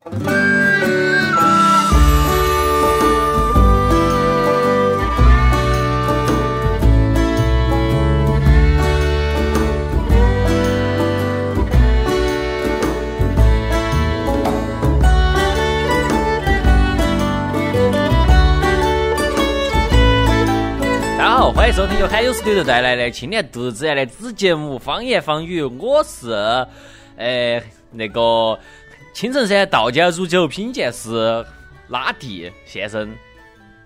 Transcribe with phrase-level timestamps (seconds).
[0.00, 0.16] 大家
[21.18, 26.30] 好，欢迎收听由海优 studio 带来的青年独自的子节目《方言方语》，我是
[27.16, 27.60] 呃
[27.90, 28.56] 那个
[29.18, 31.44] 青城山道家煮酒品鉴师
[31.88, 33.12] 拉蒂先生。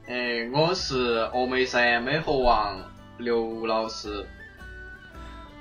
[0.07, 2.79] 哎，我是峨眉山美猴王
[3.16, 4.27] 刘老师。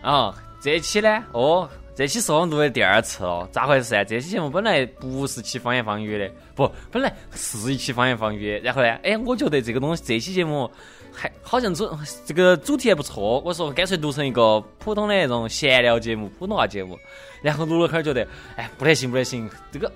[0.01, 4.03] 啊，这期呢，哦，这期是我们录的第二次了，咋回事啊？
[4.03, 8.59] 这期节目本来不是期方言方语的，不，本来是一期方言方语。
[8.61, 10.69] 然后呢，哎，我觉得这个东西，这期节目
[11.13, 11.89] 还好像主
[12.25, 16.99] 这个主题还不错，我说干脆录成一个普通的那种闲聊节目，普通话节目。
[17.41, 19.91] 然后录了开始觉得，哎，不得行，不得行，这个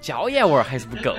[0.00, 1.16] 椒盐味儿还是不够，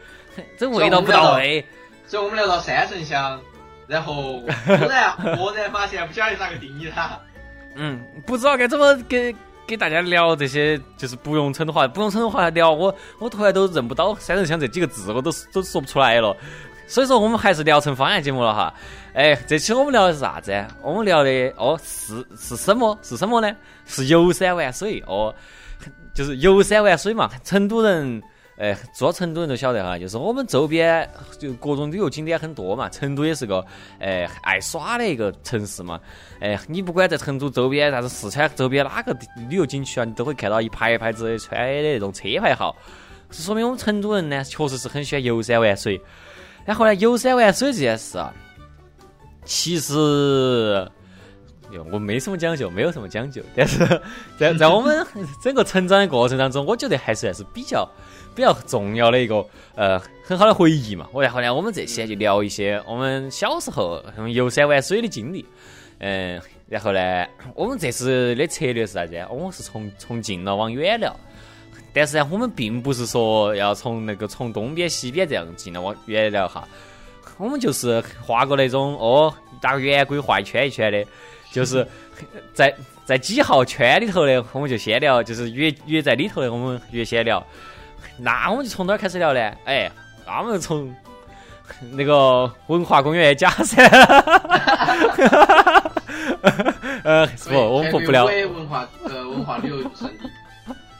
[0.58, 1.64] 这味道不到位。
[2.06, 3.40] 所以我们聊到三圣乡，
[3.86, 7.18] 然后突然豁然发现，不晓得咋个定义它。
[7.76, 9.34] 嗯，不知道该怎么给
[9.66, 16.36] 给大家聊这些，就是不用成都话，不用成都话聊，我我突然都认不到“三圣乡”这几个字，我都都说不出来了。
[16.86, 18.74] 所以说，我们还是聊成方言节目了哈。
[19.14, 20.52] 哎，这期我们聊的是啥子？
[20.82, 22.98] 我们聊的哦，是是什么？
[23.02, 23.54] 是什么呢？
[23.86, 25.34] 是游山玩水哦，
[26.12, 27.30] 就是游山玩水嘛。
[27.42, 28.22] 成都人。
[28.56, 33.64] 哎，做成都人都晓得哈，就是我们周边就各种旅游景点很多嘛，成都也是个
[33.98, 35.98] 哎爱耍的一个城市嘛。
[36.38, 39.12] 哎，你不管在成都周边，啥子四川周边哪个
[39.50, 42.76] 旅游景区啊，你都会看到一排一排子穿的那种车牌号，
[43.32, 46.00] 是说明我们成都人呢，确实是很喜欢游山玩水。
[46.64, 48.32] 然后呢，游山玩水这件事啊，
[49.44, 49.94] 其实
[51.70, 53.78] 哟我没什么讲究，没有什么讲究，但是
[54.38, 55.06] 在在我们
[55.42, 57.88] 整个成长的过程当中，我觉得还算是比较。
[58.36, 65.46] 比较重要的一个呃很好的回忆嘛，我然后呢，我们这期就聊一些我们小时候游山玩水的经历，
[65.98, 67.24] 嗯，然后呢，
[67.54, 69.14] 我们这次的策略是啥子？
[69.30, 71.16] 我们是从从近了往远了，
[71.94, 76.66] 但是呢，我们并不是说要从那个从东边西边这样进来往远聊哈，
[77.38, 81.06] 我们就是画个那种哦，打个圆规画一圈一圈的，
[81.52, 81.86] 就是
[82.52, 87.40] 在在几号圈里头的，我们就先聊，就是越越在里头的，我们越先聊。
[88.18, 89.40] 那我们就从哪儿开始聊呢？
[89.64, 89.90] 哎，
[90.26, 90.92] 那我们从
[91.92, 93.86] 那个文化公园假山，
[97.04, 100.30] 呃，不，我们不不聊文化呃文化旅游胜地。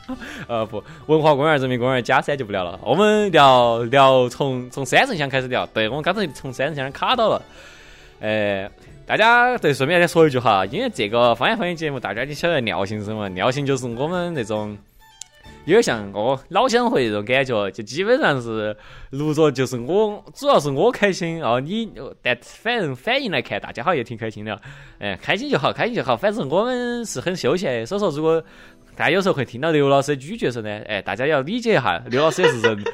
[0.49, 2.79] 呃不，文化公园、人民公园、假山就不聊了。
[2.83, 5.67] 我们聊聊从从三圣乡开始聊。
[5.67, 7.43] 对，我们刚才从三圣乡卡到了。
[8.21, 8.71] 呃，
[9.07, 13.29] 大家对，顺便再说一句哈，因为这个方言方言节目，大家你晓得尿性是什么？
[13.31, 14.77] 尿性就是我们那种。
[15.67, 18.77] 有点像哦，老乡会那种感觉，就基本上是
[19.09, 21.91] 录着，就是我主要是我开心哦，你
[22.21, 24.61] 但反正反应来看，大家好像也挺开心的，
[24.99, 27.87] 哎，开心就好，开心就好，反正我们是很休闲的。
[27.87, 28.45] 所以说，如果
[28.97, 32.85] 大家有时候会听到刘老师的咀嚼声呢，哎，大家要理解一下，刘老师也是人，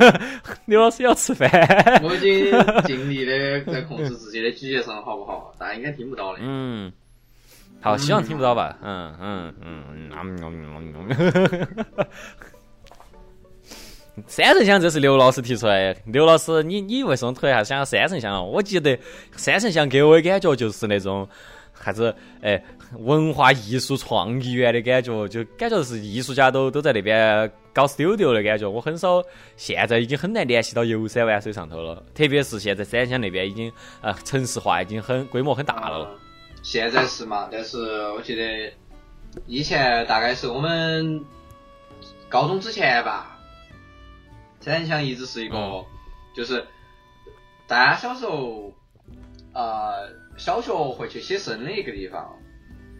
[0.66, 1.50] 刘老师要吃饭。
[2.02, 2.50] 我已经
[2.84, 5.54] 尽力的在控制自己的咀嚼声，好不好？
[5.58, 6.38] 大家应该听不到的。
[6.42, 6.90] 嗯。
[7.82, 8.76] 好，希望听不到吧？
[8.82, 10.16] 嗯嗯嗯嗯。
[14.26, 16.00] 三圣乡这是刘老师提出来的。
[16.06, 18.98] 刘老师，你你为什么突然想要三圣乡我记得
[19.36, 21.26] 三圣乡给我的感觉就是那种
[21.82, 22.62] 啥子哎
[22.98, 28.68] 文化艺术创意园的感觉，就感觉是艺术家都都在那边搞 studio 的感觉。
[28.68, 29.22] 我很少，
[29.56, 36.18] 现在已经很难联系到游山玩水上头了，特别是现在三圣乡那边已经呃城市化已经很规模很大了。
[36.62, 37.48] 现在是嘛？
[37.50, 37.78] 但是
[38.12, 38.72] 我记得
[39.46, 41.24] 以前大概是我们
[42.28, 43.38] 高中之前吧，
[44.60, 45.84] 三乡一直是一个，
[46.34, 46.66] 就是
[47.66, 48.74] 大家小时候
[49.54, 52.36] 呃小学会去写生的一个地方，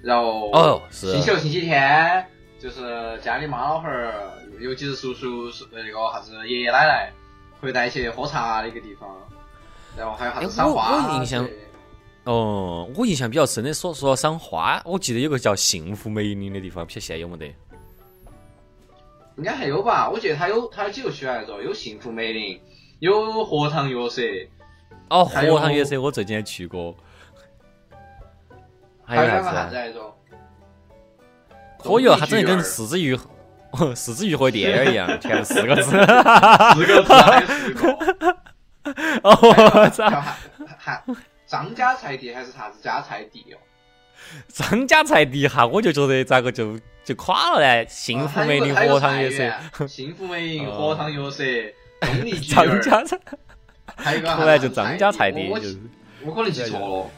[0.02, 2.26] 然后哦，是星期六、星期天
[2.58, 7.12] 就是家里妈老汉儿，尤其是叔叔、是那个啥子爷爷奶奶
[7.60, 9.08] 会带去喝茶的一个地方，
[9.96, 10.90] 然后还有啥子赏花。
[12.24, 17.46] 哦，我印象比较深的，说说赏花，我记得有个叫幸福梅林的地方，不晓得现在有没得？
[19.36, 20.10] 应该还有吧？
[20.10, 21.62] 我记得它有，它有几个区来着？
[21.62, 22.60] 有幸福梅林，
[22.98, 24.22] 有荷塘月色。
[25.08, 26.94] 哦，荷塘月色我最近还去过。
[29.16, 30.14] 还有啥子来着？
[31.78, 33.18] 可以哦，它真的跟四只鱼，
[33.94, 35.90] 四只鱼和电影一样， 全是四个字。
[35.90, 35.96] 四
[36.86, 38.36] 个字还是四个？
[39.22, 40.10] 哦，操！
[40.78, 41.02] 还。
[41.46, 43.58] 张家菜地还是啥子家菜地哦？
[44.46, 47.84] 张家菜地哈，我就觉得咋个就就垮了呢？
[47.88, 51.42] 幸福美林荷塘月色，幸福美林荷塘月色，
[52.00, 53.18] 东丽居张家菜，
[53.96, 55.76] 还有 个后来就张家菜地，就是
[56.24, 57.10] 我可能记错了。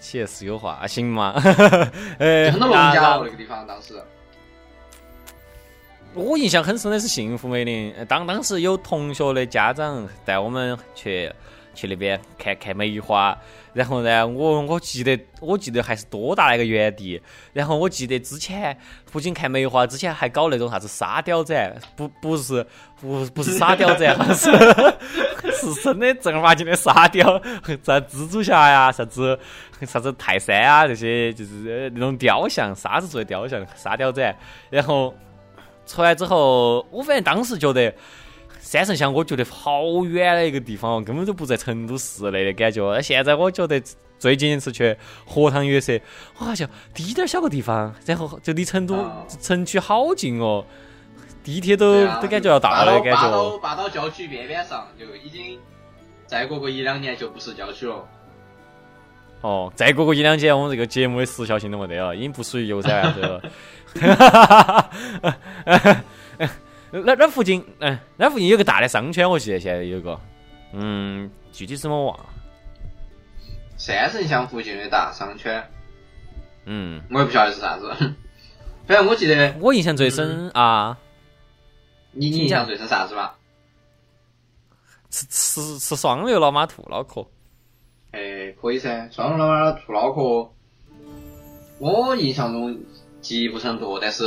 [0.00, 1.34] 企业私有化行吗？
[2.18, 3.94] 就，很多农家乐那个地方当时。
[6.12, 11.32] 我印象很深的是幸福梅林，当当时有同学的家长带我们去
[11.74, 13.36] 去那边看看梅花，
[13.72, 17.20] 然后呢，我我记得我记得还是多大那个园地，
[17.52, 18.76] 然后我记得之前
[19.10, 22.66] 不仅看梅花，之前还搞那种啥子沙雕展，不不是
[23.00, 24.50] 不不是沙雕展，好像是
[25.52, 27.24] 是真的正儿八经的沙雕，
[27.84, 29.38] 啥蜘蛛侠呀，啥子
[29.86, 34.36] 啥子泰山啊这些，就是那种雕像，沙子做的雕像，沙雕展，
[34.70, 35.14] 然后。
[35.86, 37.92] 出来之后，我反正当时觉得
[38.60, 43.00] 三圣乡，我觉得好远的一个地方，根本就不在成都市内的感觉。
[43.00, 43.82] 现在我觉得
[44.18, 44.94] 最近一次去
[45.26, 45.98] 荷塘月色，
[46.38, 49.04] 我好像滴点儿小个地方，然后就离成都
[49.40, 50.64] 城区好近哦，
[51.42, 53.22] 地铁都都感觉要到了的感觉。
[53.22, 55.58] 扒到扒到郊区边边上，就已经
[56.26, 58.06] 再过个一两年就不是郊区了。
[59.40, 63.42] 哦，再过个一两年，我们这个节目的时效性都没得了，已经不属于游山玩水了。
[66.92, 70.20] 那那附近，嗯，那附近有个大的商圈，我记得现在有个，
[70.72, 72.26] 嗯，具体什么忘了。
[73.76, 75.64] 三圣乡附近的大商圈，
[76.64, 77.88] 嗯，我也不晓得是啥子。
[78.86, 80.98] 反正我记得，我印象最深啊。
[82.12, 83.30] 你印象最深啥子嘛？
[85.10, 87.24] 吃吃吃双流老妈兔脑壳。
[88.10, 90.52] 哎，可以噻，双流老妈兔脑壳。
[91.78, 92.78] 我印象中。
[93.20, 94.24] 记忆不是很多，但是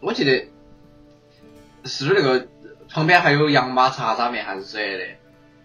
[0.00, 0.42] 我记得
[1.84, 2.46] 是不是那个
[2.88, 5.04] 旁边还有羊马茶渣面还是之类的？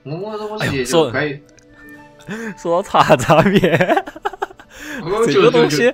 [0.03, 1.39] 我我我记得就可以。
[2.57, 3.61] 说到茶渣面，
[5.27, 5.93] 这个东西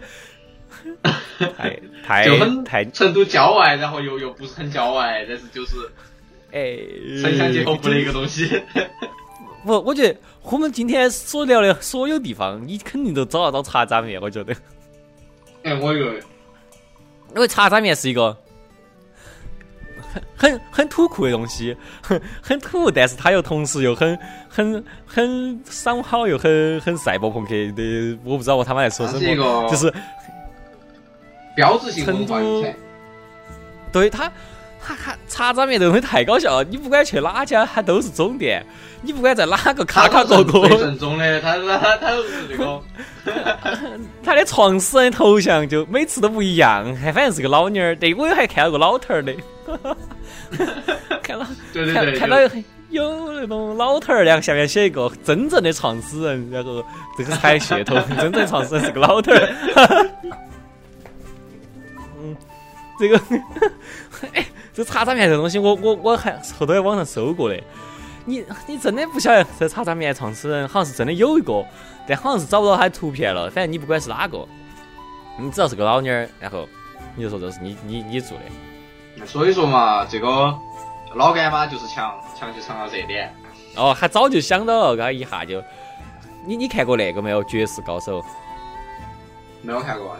[1.57, 5.75] 太太就很太成都郊外，然后又又不是很郊外，但是就是
[6.51, 6.77] 哎
[7.21, 8.61] 城乡结合部的一个东西。
[9.65, 14.55] 不，我觉得我们今天所聊的所有地方，你肯定都找得到茶渣面，我觉得。
[15.63, 16.21] 哎，我有，因
[17.35, 18.37] 为茶渣面是一个
[20.13, 24.17] 很很很土酷的东西，很很土，但是它又同时又很
[24.49, 29.93] 很很爽好，又很很赛博朋克的，我不知道我他妈在说什么，就是
[31.55, 32.39] 标志性文化
[33.91, 34.31] 对他。
[34.89, 36.63] 哈哈，茶渣面这东西太搞笑了！
[36.63, 38.65] 你不管去哪家，它都是总店。
[39.03, 42.81] 你不管在哪个卡卡角角，最正宗的，他他他都是这个。
[44.23, 47.95] 他的创始人头像就每次都不一样，还反正是个老妞儿。
[47.95, 49.31] 对，我还看到个老头儿的。
[51.21, 52.37] 看到， 对对对，看到
[52.89, 56.83] 有那种老头儿，然后下面写一个真正的创始人，然后
[57.15, 60.09] 这个才噱头，真正创始人是个老头儿。
[62.19, 62.35] 嗯，
[62.99, 63.21] 这个，
[64.33, 64.43] 哎。
[64.79, 67.61] 这叉叉面这东西，我我我还后头在网上搜过的。
[68.23, 71.61] 你你真的不晓得这叉叉面创始人好像是真的有一个，
[72.07, 73.49] 但好像是找不到他的图片了。
[73.49, 74.47] 反正你不管是哪个，
[75.37, 76.65] 你只要是个老妞儿，然后
[77.13, 79.25] 你就说这是你你你做的。
[79.25, 80.57] 所以说嘛，这个
[81.13, 83.35] 老干妈就是强，强就强到这点。
[83.75, 85.61] 哦，他早就想到了，刚一下就。
[86.45, 87.43] 你你看过那个没有？
[87.43, 88.23] 绝世高手。
[89.61, 90.15] 没有看过。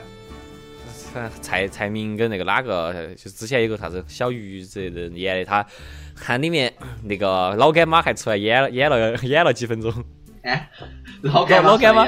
[1.41, 5.65] 蔡蔡明跟那个哪个，就之前有个啥子小鱼子人演的，他
[6.15, 6.71] 看里面
[7.03, 9.91] 那个老干妈还出来演了演了演了几分钟。
[10.43, 10.69] 哎，
[11.21, 12.05] 老干老干妈，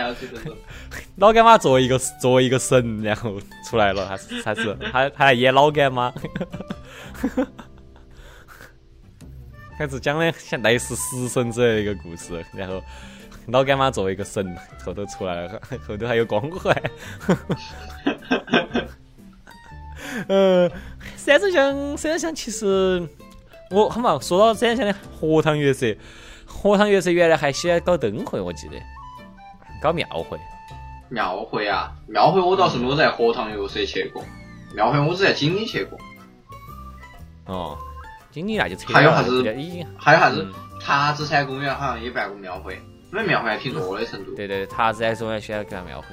[1.18, 3.40] 老干妈作为一个作为一个神，然后
[3.70, 6.14] 出来了，还是还是还还演老干妈，
[9.78, 12.82] 还是讲的像类似食神之类的一个故事，然后。
[13.48, 14.56] 老干妈作为一个神，
[14.86, 16.76] 后头出来了，后 头还有光环。
[20.28, 20.70] 呃，
[21.16, 23.08] 三圣乡，三圣乡其实
[23.70, 25.96] 我好嘛，说到三圣乡的荷塘月色，
[26.46, 28.76] 荷塘月色原来还喜欢搞灯会，我记得
[29.82, 30.40] 搞庙会。
[31.10, 34.24] 庙会啊，庙会我倒是没有在荷塘月色去过，
[34.74, 36.00] 庙会我只在锦里去过。
[37.46, 37.78] 哦，
[38.32, 39.44] 锦里那就还有啥子？
[39.98, 40.48] 还有啥子？
[40.82, 42.82] 塔子山公园好像也办过庙会。
[43.12, 44.34] 那庙会还挺多的，成都。
[44.36, 46.08] 对对，塔子还是我喜欢办庙会，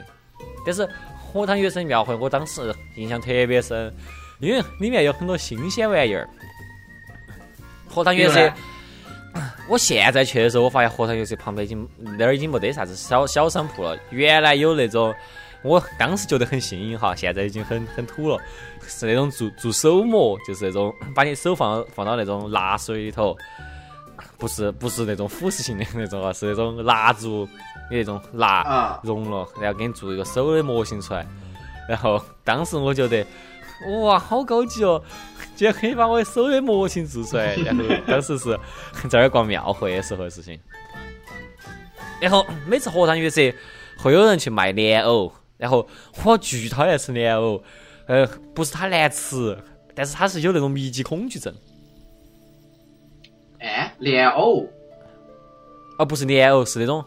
[0.67, 3.95] 但是荷塘月色庙会，我当时印象特别深，
[4.41, 6.29] 因为里面有很多新鲜玩意儿。
[7.89, 8.53] 荷塘月色，
[9.69, 11.89] 我现在去的时候，我发现荷塘月色旁边已经
[12.19, 13.97] 那儿已经没得啥子小小商铺了。
[14.11, 15.15] 原来有那种，
[15.63, 18.39] 我当时觉得很新颖哈，现在已经很很土了，
[18.83, 23.37] 是那种做做手模，就是那种把你手放放到那种蜡水里头。
[24.37, 27.53] 不是不是那种腐蚀性的那种啊，是那种蜡烛的
[27.91, 31.27] 那种蜡啊，融了，然后给你做一个手的模型出来。
[31.89, 33.27] 然后当时我觉得，
[34.03, 35.03] 哇，好高级哦，
[35.57, 37.57] 居然可以把我的手的模型做出来。
[37.57, 38.59] 然后当时是
[39.09, 40.59] 在那儿逛庙会的时候的事情。
[42.21, 43.41] 然后每次荷塘月色
[43.97, 45.89] 会有人去卖莲藕，然后
[46.25, 47.63] 我巨讨厌吃莲藕，
[48.07, 49.57] 呃，不是它难吃，
[49.95, 51.55] 但是它是有那种密集恐惧症。
[53.61, 54.67] 哎，莲藕，
[55.99, 57.05] 哦，不是莲藕，是那种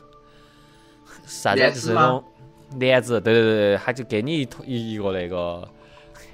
[1.26, 1.62] 啥子？
[1.72, 2.24] 就是那种
[2.78, 5.68] 莲子，对对对对，他就给你一坨一个那个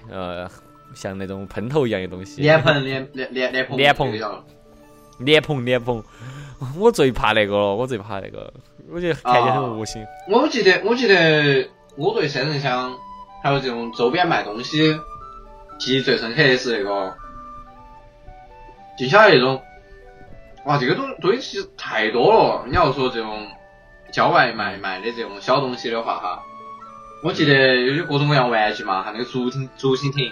[0.10, 0.50] 呃，
[0.96, 2.42] 像那种喷头一样的东西。
[2.42, 4.44] 莲蓬，莲莲莲莲蓬，莲蓬这个叫
[5.20, 6.04] 脸盆脸盆，
[6.78, 8.52] 我最怕那个了，我最怕那个，
[8.90, 10.04] 我觉得看起来很恶心。
[10.30, 12.96] 我记得，我记得我对三圣乡
[13.44, 14.96] 还有这种周边卖东西
[15.80, 17.16] 记忆最深刻的是那个，
[18.98, 19.62] 就像那种，
[20.68, 22.66] 哇，这个东东西其实太多了。
[22.68, 23.48] 你要说这种
[24.12, 26.44] 郊外卖卖的这种小东西的话，哈，
[27.24, 30.30] 我记得有各种各样玩具嘛，还有那个竹蜻竹蜻蜓，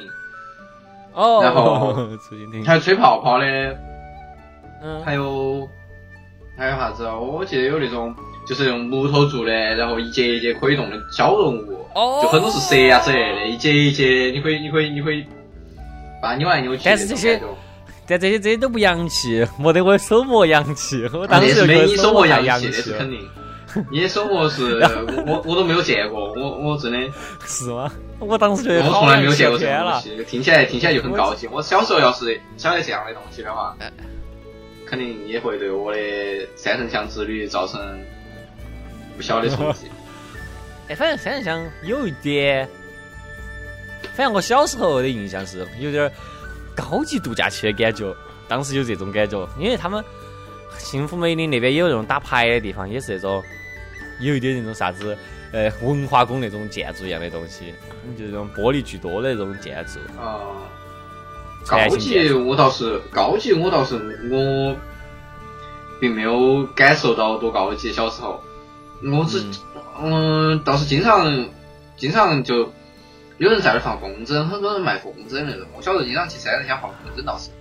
[1.13, 1.96] 哦，然后
[2.65, 3.46] 还有吹泡泡的，
[4.84, 5.65] 嗯，还有
[6.58, 7.22] 还有啥子哦？
[7.22, 8.13] 我记得有那种
[8.46, 12.20] 就是用木头做的，然后一节一节可以动的小动物，哦。
[12.22, 15.25] 就很多是蛇啊之类的，一节一节，你可以你可以你可以
[16.22, 16.82] 把它扭来扭去。
[16.84, 17.42] 但是这些
[18.07, 21.09] 但这些这些都不洋气，没 得我手模洋气。
[21.13, 23.19] 我当时没你手模太洋洋气，那是肯定。
[23.91, 24.79] 你的手模是
[25.27, 26.97] 我我都没有见过，我我真的
[27.45, 27.91] 是吗？
[28.19, 31.47] 我当时觉得好我从来没有见过这东西，听起来听起来就很高级。
[31.47, 33.91] 我小时候要是晓得这样的东西的话哎，
[34.88, 36.00] 肯定也会对我的
[36.55, 37.81] 三圣乡之旅造成
[39.17, 39.88] 不小的冲击。
[40.88, 42.69] 哎，反正三圣乡有一点，
[44.13, 46.12] 反正我小时候的印象是有点儿
[46.75, 48.13] 高级度假区的感觉，
[48.48, 50.03] 当时有这种感觉，因为他们
[50.77, 53.41] 幸福美林那边也有那种打牌的地方，也是那种
[54.20, 55.17] 有一点那种啥子
[55.51, 57.74] 呃文化宫那种建筑一样的东西，
[58.17, 60.00] 就这种玻璃巨多的那种建筑。
[60.22, 60.39] 啊，
[61.65, 63.96] 高级我倒是高级我倒是
[64.29, 64.75] 我
[66.00, 67.91] 并没有感受到多高级。
[67.94, 68.41] 小时候，
[69.01, 69.44] 我只
[70.01, 71.48] 嗯倒是经常
[71.96, 72.72] 经常就
[73.38, 75.68] 有人在那儿放风筝，很多人卖风筝那种。
[75.75, 77.51] 我小时候经常去三圣乡放风筝倒是。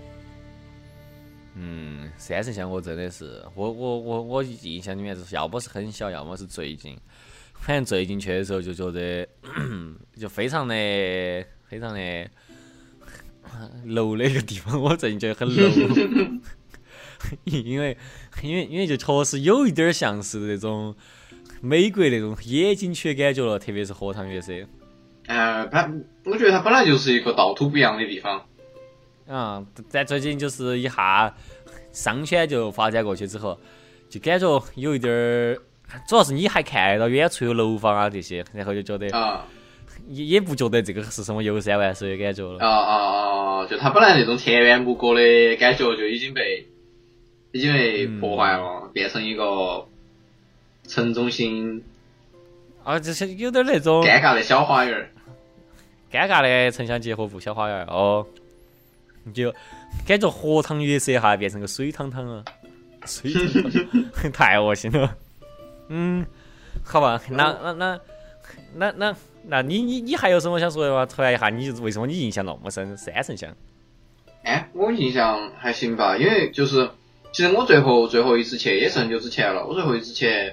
[1.57, 6.97] 嗯，三圣乡我真的是，我我我我印象里面就是要么是很小，要么是最近。
[7.55, 9.27] 反正最近去的时候就觉得，
[10.17, 10.75] 就非常的
[11.69, 12.01] 非常的
[13.87, 16.41] low 的一个地方，我最近觉得很 low，
[17.45, 17.97] 因为
[18.43, 20.95] 因为因为就确实有一点儿像是那种
[21.61, 24.53] 美国那种野景区的感觉了，特别是荷塘月色。
[25.27, 25.91] 呃，它
[26.25, 28.45] 我觉得它本来就是一个道土不一样的地方。
[29.27, 31.35] 嗯，但最近就是一下
[31.93, 33.59] 商圈就发展过去之后，
[34.11, 35.59] 就感觉有一点儿，
[36.07, 39.47] 主要是你还看得到远处有楼房啊这些，然后就觉得啊
[40.09, 42.59] 也也不觉得这个是什么游山玩水的感觉了。
[42.59, 43.67] 啊啊啊！
[43.67, 46.67] 就它本来那种田园牧歌的感觉就已经被
[47.53, 49.87] 已经被破坏了，变成一个
[50.87, 51.83] 城中心
[52.83, 55.11] 啊，就是有点儿那种尴尬的小花园儿。
[56.15, 58.25] 尴尬的城乡结合部小花园儿哦，
[59.35, 59.53] 就
[60.07, 62.45] 感觉荷塘月色哈变成个水汤汤了，
[63.05, 63.33] 水
[64.33, 65.17] 太恶心了。
[65.89, 66.25] 嗯，
[66.85, 68.01] 好吧，那那那
[68.75, 71.05] 那那那你你你还有什么想说的吗？
[71.05, 72.97] 突然一下，你为什么你印象那么深？
[72.97, 73.53] 三圣乡
[74.45, 76.89] 哎，我印象还行吧，因为就是
[77.33, 80.53] 其实我最后最后一次去也是很久之前了，我最后一次去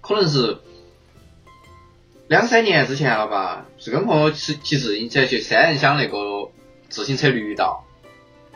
[0.00, 0.56] 可能是
[2.28, 6.50] 两三年之前了吧，是跟朋友骑骑自行车去三人乡那个
[6.88, 7.84] 自行车绿道。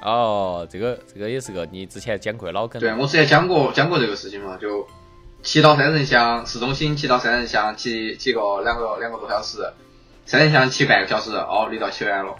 [0.02, 2.80] 哦，这个这个也是个你之前讲过的老梗。
[2.80, 4.86] 对，我之前讲过讲过这个事情嘛，就
[5.42, 9.72] 骑到三圣乡市中心，骑到三圣乡，骑骑个两个两个多小时，
[10.26, 12.36] 三圣乡骑半个小时，哦，绿道骑完了，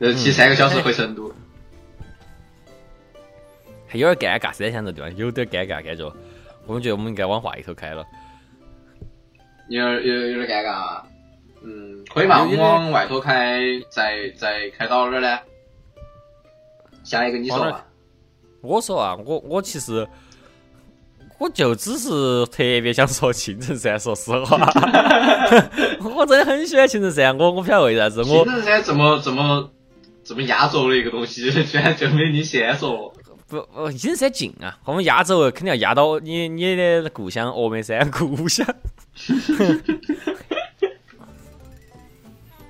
[0.00, 1.32] 呃，骑三个小时回成都。
[3.86, 6.12] 还有点尴尬，三乡这地方有点尴尬感觉。
[6.66, 8.04] 我们觉得我们应该往话里头开了。
[9.68, 11.02] 有点有有点尴尬啊。
[11.64, 12.42] 嗯，可以嘛？
[12.42, 15.38] 我们往外头开，再再开到哪儿呢？
[17.04, 17.80] 下一个你说嘛。
[18.62, 20.06] 我说啊，我我其实
[21.38, 24.56] 我就只是特别想说青城山，说实话，
[26.16, 27.36] 我真的很喜欢青城山。
[27.38, 29.70] 我我不晓得为啥子，我青城山这么这么
[30.24, 33.12] 这么压轴的一个东西，居然就没你先说。
[33.48, 38.66] 不呃青城山近啊，我们压轴肯定要压到你你的故乡峨眉山故乡。
[39.14, 39.38] 青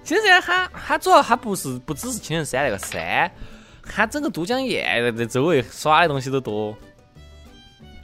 [0.05, 3.31] 城山它它主要它不是不只是青城山那个山，
[3.83, 6.77] 它整个都江堰在周围耍的东西都多。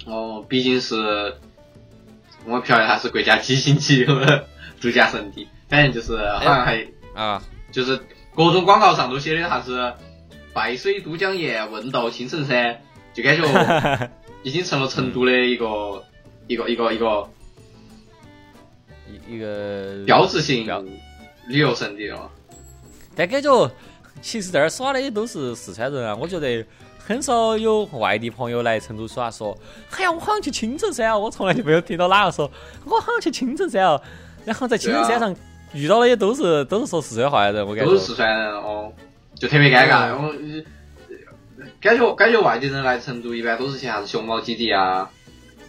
[0.07, 1.35] 哦，毕竟是
[2.47, 4.47] 我不晓得它是国家几星级的
[4.81, 7.43] 度假胜地，反正就是好像还啊，
[7.73, 7.97] 就是
[8.35, 9.93] 各种广告上都写的啥子
[10.55, 12.81] 拜水都江堰，问道青城山，
[13.13, 14.11] 就感觉
[14.45, 16.05] 已经成了成都的一个
[16.47, 17.29] 一个一个一个
[19.09, 20.83] 一一个标志性标
[21.49, 22.31] 旅游胜地了。
[23.17, 23.71] 但感觉
[24.21, 26.65] 其实这儿耍的也都是四川人啊，我觉得
[26.99, 29.57] 很少有外地朋友来成都耍，说，
[29.93, 32.51] 哎呀，我好像去青城山啊，我从来就没有听到哪个说，
[32.85, 34.01] 我好像去青城山哦。
[34.45, 35.35] 然后在青城山上
[35.73, 38.93] 遇到的也都是都是说四川话的人，我感觉都是四川人哦，
[39.35, 40.11] 就特别尴尬。
[40.17, 45.11] 我呃感觉感觉外地人来成都一般都是去啥子熊猫基地啊、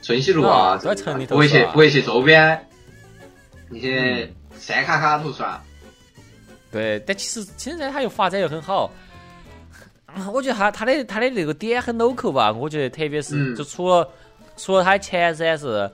[0.01, 2.67] 春熙路啊，哦都在城里头不会去耍不会去周边
[3.69, 5.61] 那些山卡卡头耍。
[6.71, 8.91] 对，但其实青城山它又发展又很好。
[10.33, 14.09] 我觉得它它的它的那个点很 local 吧，我觉得特别是嗯就除了
[14.57, 15.89] 除了它前山是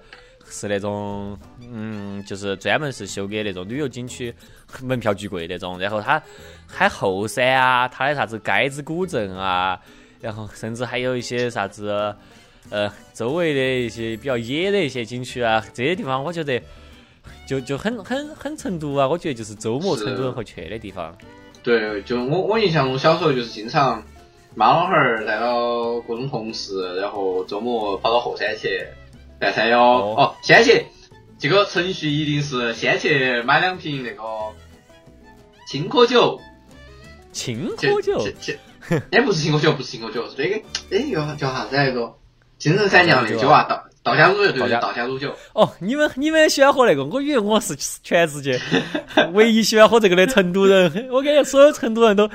[0.50, 4.34] 是那种嗯，就是专门是修给那种旅游景区，
[4.82, 6.22] 门票巨贵那种，然后它
[6.66, 9.78] 还后山啊，它的啥子街子古镇啊，
[10.22, 12.16] 然后甚至还有一些啥子
[12.70, 16.62] 呃周围的一些比较野的一些景区啊，这些地方我觉得
[17.48, 21.16] 就就很很很成都啊，我觉得就是周末成都人会去的地方。
[21.64, 24.04] 对，就我我印象中小时候就是经常
[24.54, 28.88] 妈老汉儿带到各种同事，然后周末跑到后山去
[29.40, 29.82] 半山腰。
[29.82, 30.86] 哦哦，先去
[31.38, 34.24] 这个程序一定是先去买两瓶那个
[35.68, 36.40] 青稞酒，
[37.32, 38.60] 青稞酒，去去，
[39.12, 42.16] 哎， 不是青稞酒，不是青稞酒，是那个哎叫叫啥子来着？
[42.58, 45.36] 青城山酿的酒啊，道道家乳酒，对对，道家道家乳酒。
[45.54, 47.04] 哦，你们你们喜欢喝那个？
[47.04, 48.60] 我以为我是 全世界
[49.34, 51.10] 唯一喜欢喝这个的成都人。
[51.12, 52.30] 我感觉所有成都人都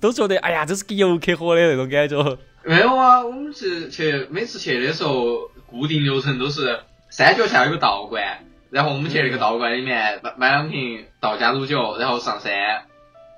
[0.00, 2.38] 都觉得，哎呀，这是给游客喝的那种感觉。
[2.62, 6.78] 没有啊，我们是去每次去的时候，固定流程都是
[7.10, 8.22] 山脚下有个道观，
[8.70, 12.52] 然后我们去那个道观里面买买两瓶道家乳酒，然后上山。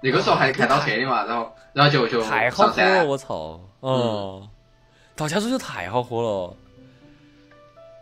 [0.03, 3.61] 那个时候还开到车的嘛，然后然后就就太好喝了，我操！
[3.81, 4.49] 哦，
[5.17, 6.57] 道家乳酒太好喝了。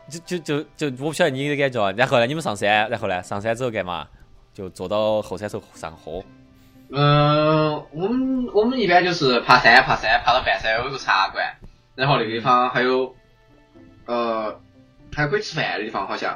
[0.08, 1.92] 就就就就，我不晓得你的感觉啊。
[1.96, 4.06] 然后呢，你们上山，然后呢，上山之后干嘛？
[4.54, 6.22] 就坐到后山头上喝。
[6.90, 11.44] 嗯、我们我们一般就是爬山爬山，爬到半山有个茶馆，
[11.94, 13.14] 然后那个地方还有
[14.06, 14.58] 呃
[15.14, 16.32] 还可以吃饭的地方，好像。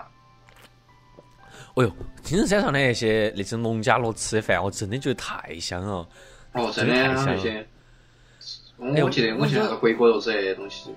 [1.74, 1.90] 哎呦，
[2.22, 6.06] 青城山上的那些那些农家乐吃的饭，我真的觉得太香了。
[6.52, 7.62] 哦，真的这个太香了
[8.94, 10.94] 哎我记得我记得那个回锅肉之类的东西。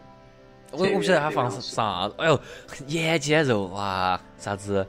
[0.78, 2.40] 我我不晓得他放这个啥，哎呦，
[2.88, 4.86] 眼尖肉啊，啥子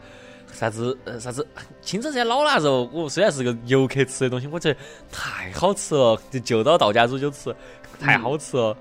[0.53, 1.47] 啥子呃啥子
[1.83, 4.79] 青城山老腊肉，我虽然是个游客吃的东西，我觉得
[5.13, 7.55] 太好吃了，就就到道家煮酒吃，
[8.01, 8.77] 太好吃了。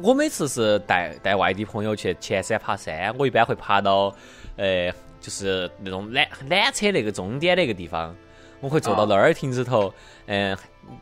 [0.00, 4.14] 我每次是带带外地朋友去前山爬山，我一般会爬到
[4.56, 8.14] 呃就是那种缆缆车那个终点那个地方，
[8.64, 9.92] 我会坐到那儿亭子头，
[10.24, 10.56] 嗯、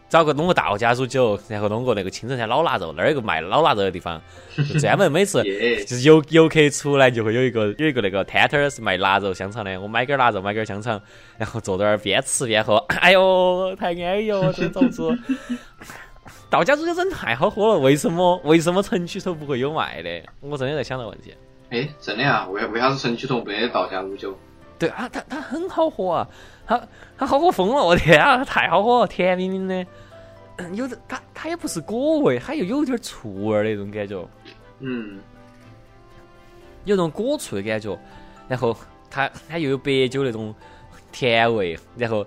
[0.09, 4.21] 找个弄个道家煮酒，然后弄个那个青城山老腊肉，那儿有个卖老腊肉的地方，
[4.57, 5.45] 就专门每次
[5.87, 11.01] 就是游游客出来就会有一个有一个那个摊摊儿是卖腊肉香肠的，我买根儿腊肉，买根儿香肠，
[11.39, 15.17] 然后坐那儿边吃边喝， 哎呦，太安逸了，真遭不住。
[16.51, 20.11] 道家煮酒真的太好喝了，为什么为什么城区头不会有卖的？
[20.41, 21.33] 我真的在想这个问题。
[21.71, 22.49] 哎，真的啊？
[22.49, 24.37] 为为啥子城区头没得道家煮酒？
[24.79, 26.29] 对啊，它它很好喝啊，
[26.79, 29.87] 它它好喝疯了，我天啊，它太好喝了，甜蜜蜜的，
[30.57, 34.27] 嗯有的它它也不是果味，它又有点醋味儿那种感觉。
[34.81, 35.21] 嗯，
[36.85, 37.99] 有那种果醋的感觉，
[38.49, 38.77] 然后
[39.11, 40.55] 它它又有白酒那种
[41.11, 42.27] 甜味，然后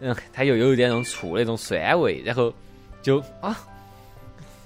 [0.00, 2.52] 嗯，它又有一点那种醋那种酸味，然后
[3.00, 3.56] 就啊，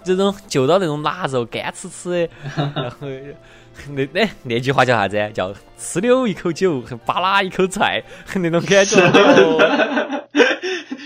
[0.02, 2.28] 这种就到那种腊肉干吃吃的，
[2.74, 3.06] 然后
[3.94, 5.30] 那那那句话叫啥子？
[5.34, 8.02] 叫吃溜 一口酒，扒拉一口菜，
[8.36, 9.00] 那种感觉。
[9.00, 10.18] 哦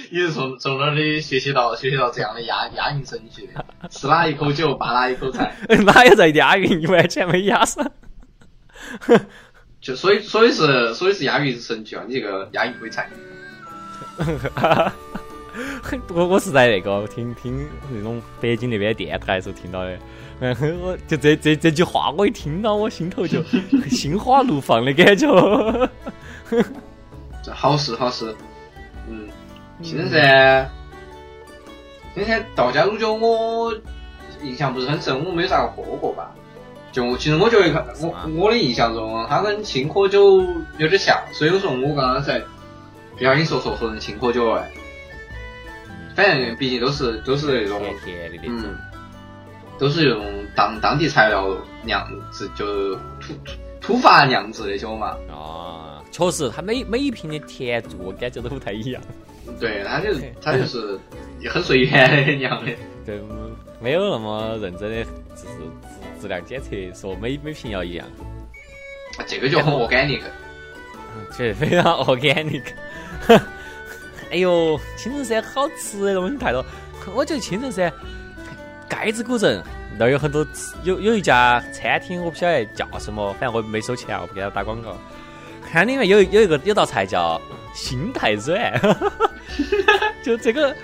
[0.08, 3.62] 你是从从哪里学习到学习到这样的押押韵神句的？
[3.90, 6.88] 吃哪一口酒，扒拉一口菜，哪有在押韵？
[6.88, 7.90] 完全没押上。
[9.80, 12.04] 就所以所以是所以是押韵神句啊！
[12.06, 13.10] 你这个押韵鬼才。
[16.14, 19.98] 我我是在那个听听那种北京那边电台时候听到的，
[20.40, 23.42] 嗯，我就这这这句话，我一听到我心头就
[23.88, 25.26] 心花怒放的感觉。
[27.42, 28.34] 这好事好事，
[29.08, 29.28] 嗯，
[29.82, 30.70] 青城山，
[32.14, 33.74] 青城山道家乳酒我
[34.42, 36.30] 印象不是很深，我没咋喝过吧。
[36.92, 40.42] 就其实我觉得它，我我的印象中，它跟青稞酒
[40.78, 42.38] 有点像，所以我说我刚刚才
[43.16, 44.64] 不小心说错说成青稞酒了。
[46.16, 48.62] 反正毕竟都是都是那种甜甜的那种。
[48.64, 48.76] 嗯，
[49.78, 50.24] 都是用
[50.54, 55.14] 当当地材料酿制，就土土土法酿制的酒嘛。
[55.30, 59.02] 啊，确实，它每每一瓶的甜度我感觉都不太一样。
[59.60, 60.98] 对，它就是它就是
[61.50, 62.72] 很随缘的酿的。
[63.04, 63.20] 对，
[63.78, 68.06] 没有那么认真的质质质量检测，说每每瓶要一样。
[69.26, 70.22] 这个就很 organic。
[71.36, 72.62] 确实非常 organic。
[74.30, 76.64] 哎呦，青城山好吃的东西太多，
[77.14, 77.92] 我觉得青城山
[78.88, 79.62] 盖子古镇
[79.98, 84.96] 那儿有很多吃，有有一家餐厅，我不晓得叫什么，反正我没收钱，我不给他打广告。
[85.68, 87.40] 看里面有有一个有道菜叫
[87.74, 88.80] 心太软，
[90.22, 90.74] 就这个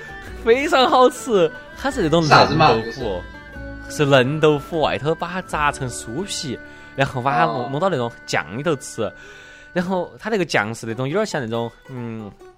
[0.44, 3.22] 非常好吃，它是那种嫩豆腐，
[3.88, 6.58] 是嫩豆腐，外头把它炸成酥皮，
[6.96, 9.10] 然后把它弄弄到那种酱里头吃，
[9.72, 12.51] 然后它那个酱是那种有点像那种嗯，像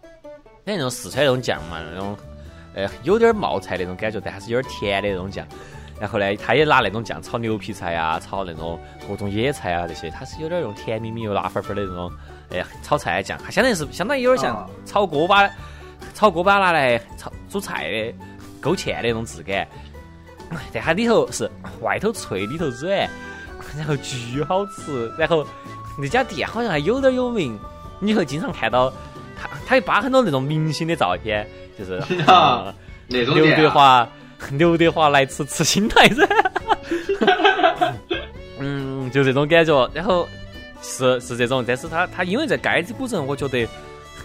[0.64, 2.16] 那种四川那种酱嘛，那种
[2.74, 5.46] 呃有点冒菜那种感觉，但还是有点甜的那种酱。
[6.00, 12.10] 然后呢，他也拿那种酱炒牛皮菜啊，炒那种各种野菜啊这些，它是有点用甜蜜蜜又辣粉粉的那种，
[12.50, 15.48] 哎呀，炒菜酱，它相当于是相当于有点像炒锅巴，
[16.14, 18.14] 炒锅巴拿来炒煮菜的
[18.60, 19.66] 勾芡的那种质感。
[20.72, 21.50] 但它里头是
[21.80, 23.08] 外头脆里头软，
[23.76, 25.08] 然后巨好吃。
[25.16, 25.46] 然后
[25.96, 27.58] 那家店好像还有点有名，
[28.00, 28.92] 你会经常看到
[29.44, 31.46] 他，他会扒很多那种明星的照片，
[31.78, 32.02] 就是
[33.06, 34.08] 那种刘德华。
[34.58, 36.28] 刘德华来吃吃心太软，
[38.58, 39.90] 嗯，就这种感觉。
[39.94, 40.28] 然后
[40.82, 43.66] 是是这种，但是他他因为在街子古镇，我觉得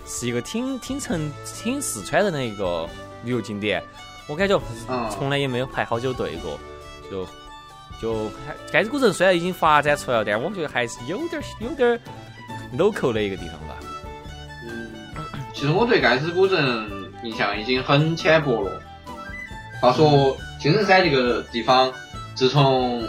[0.06, 2.86] 是一个挺挺成挺四川人的一个
[3.24, 3.82] 旅游景点。
[4.28, 4.62] 我感觉
[5.10, 6.60] 从来也没有排好久队过。
[7.10, 7.26] 就
[8.02, 8.30] 就
[8.70, 11.98] 街子古镇虽然已经发展出来了，但是我觉得还是有点有点
[12.78, 13.79] local 的一个地方吧。
[15.60, 16.90] 嗯，其实我对盖子古镇
[17.24, 18.82] 印象已经很浅薄了。
[19.82, 21.92] 话说青城山这个地方，
[22.34, 23.04] 自从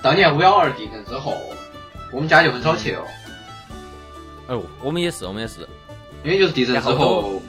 [0.00, 1.34] 当年五幺二地震之后，
[2.12, 3.02] 我们家就很少去了。
[4.48, 5.60] 哦，我们也是，我们也是，
[6.24, 7.42] 因为就是地震之后，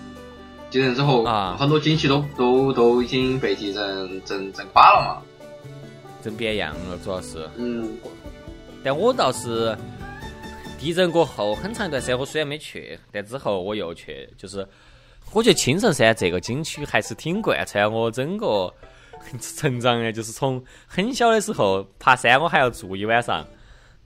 [0.72, 5.22] 地震之后啊，很多景区都都都已经被地震震震垮了嘛，
[6.24, 7.48] 震变样了，主要是。
[7.58, 7.90] 嗯。
[8.84, 9.78] 但我倒是
[10.82, 14.68] 地震过后很长一段时间，我虽然没去，但之后我又去，就是。
[15.34, 18.74] 我觉得青城山这个景区还是挺贯穿我整个
[19.40, 23.48] 成长的，就是从很小的时候爬山，我还要住一晚上，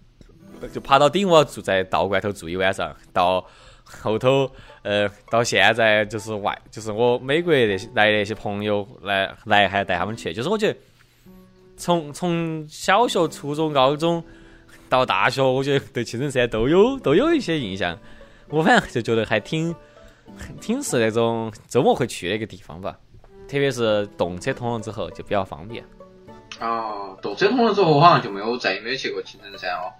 [0.71, 3.43] 就爬到顶我要住在道观头住一晚上，到
[3.85, 4.47] 后头
[4.83, 10.77] 呃到现在就是外就是我美国那些来那些朋友来来还要带他们去，就是我觉得
[11.75, 14.23] 从从小学、初中、高中
[14.97, 17.97] 到大学，我觉得对青城山都有 都有一些印象，
[18.49, 19.73] 我反正就觉得还挺。
[20.59, 22.97] 挺是那种周末会去的一个地方吧，
[23.47, 25.85] 特别是动车通了之后就比较方便。
[26.59, 29.93] 哦，动车通了之后，我好像就没有再也没有去过青城山哦。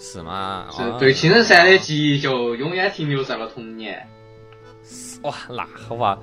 [0.00, 0.68] 是吗？
[0.70, 4.08] 是对青城山的记忆就永远停留在了童年。
[5.22, 6.16] 哇，那好吧，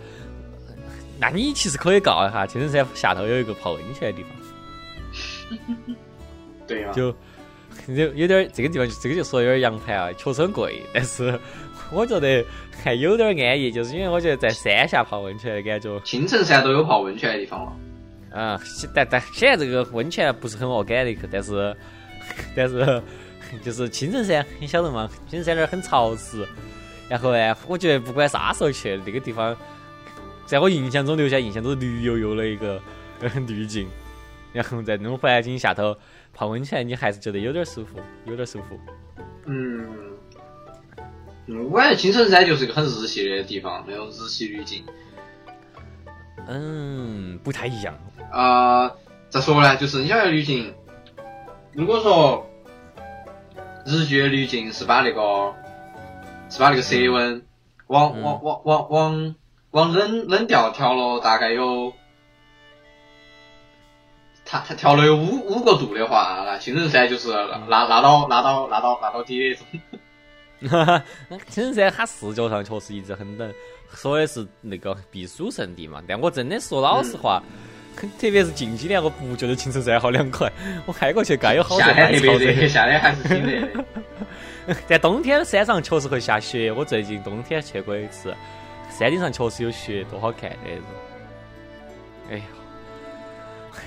[1.20, 5.98] 那你其实可以告一下青城山下头有一个泡温泉的地方。
[6.65, 6.91] 对呀。
[6.94, 7.13] 就
[7.88, 11.39] 有有点这个地方，这个就说有点洋盘啊，确实很贵，但是。
[11.91, 12.43] 我觉得
[12.84, 16.00] 还有点安逸，就是因为我觉得在山下泡温泉的感觉。
[16.00, 17.71] 青城山都有泡温泉的地方了。
[18.36, 18.60] 啊，
[18.91, 21.78] 但但现在这个温泉不是很恶感的，但是
[22.58, 23.02] 但是
[23.63, 25.08] 就是青城山，你晓得吗？
[25.30, 26.43] 青城山那儿很潮湿。
[27.08, 29.56] 然后呢，我觉得不管啥时候去那个地方，
[30.48, 32.82] 在我印象中留下印象都是绿油油的一个
[33.48, 33.88] 滤镜。
[34.52, 35.95] 然后在那种环境下头
[36.36, 38.78] 泡温泉，你还是觉得有点舒服，有点舒服。
[39.45, 39.88] 嗯。
[41.48, 44.84] 嗯，我感觉青城山就是一个很日系的地方，那种日系滤镜。
[46.48, 47.98] 嗯，不太一样。
[48.32, 48.91] 啊，
[49.30, 49.78] 咋说呢？
[49.78, 50.74] 就是你晓得滤镜，
[51.71, 52.45] 如果说
[53.86, 55.54] 日剧的滤镜是把那个
[56.50, 57.41] 是把那个色温
[57.88, 59.36] 往往往往往
[59.71, 61.93] 往冷冷调调了大概有，
[64.45, 67.34] 它它调了有五五个度的话，那青城山就是
[67.67, 69.65] 拉拉到拉到拉到拉到底那种。
[70.69, 71.03] 哈哈，
[71.49, 73.51] 青城山它视觉上确实一直很冷，
[73.93, 76.01] 说的是那个避暑胜地嘛。
[76.08, 77.41] 但我真的说老实话，
[77.97, 80.51] 特别是近几年，我不觉得青城山好凉快。
[80.86, 83.86] 我开过去该有好热，夏天特别热，夏天还是挺热的。
[84.88, 88.34] 在冬天山上确实会下雪，我最近冬天去过一次，
[88.89, 90.86] 山顶上确实有雪，多好看的那种。
[92.31, 92.41] 哎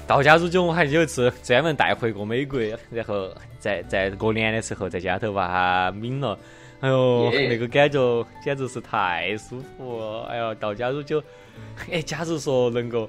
[0.08, 2.58] 呀，道家乳酒我还有一次专门带回过美国，
[2.90, 6.38] 然后在在过年的时候在家头把它抿了，
[6.80, 10.22] 哎呦，那个感觉简直是太舒服了！
[10.30, 11.22] 哎呦，道家乳酒，
[11.92, 13.08] 哎，假如说能够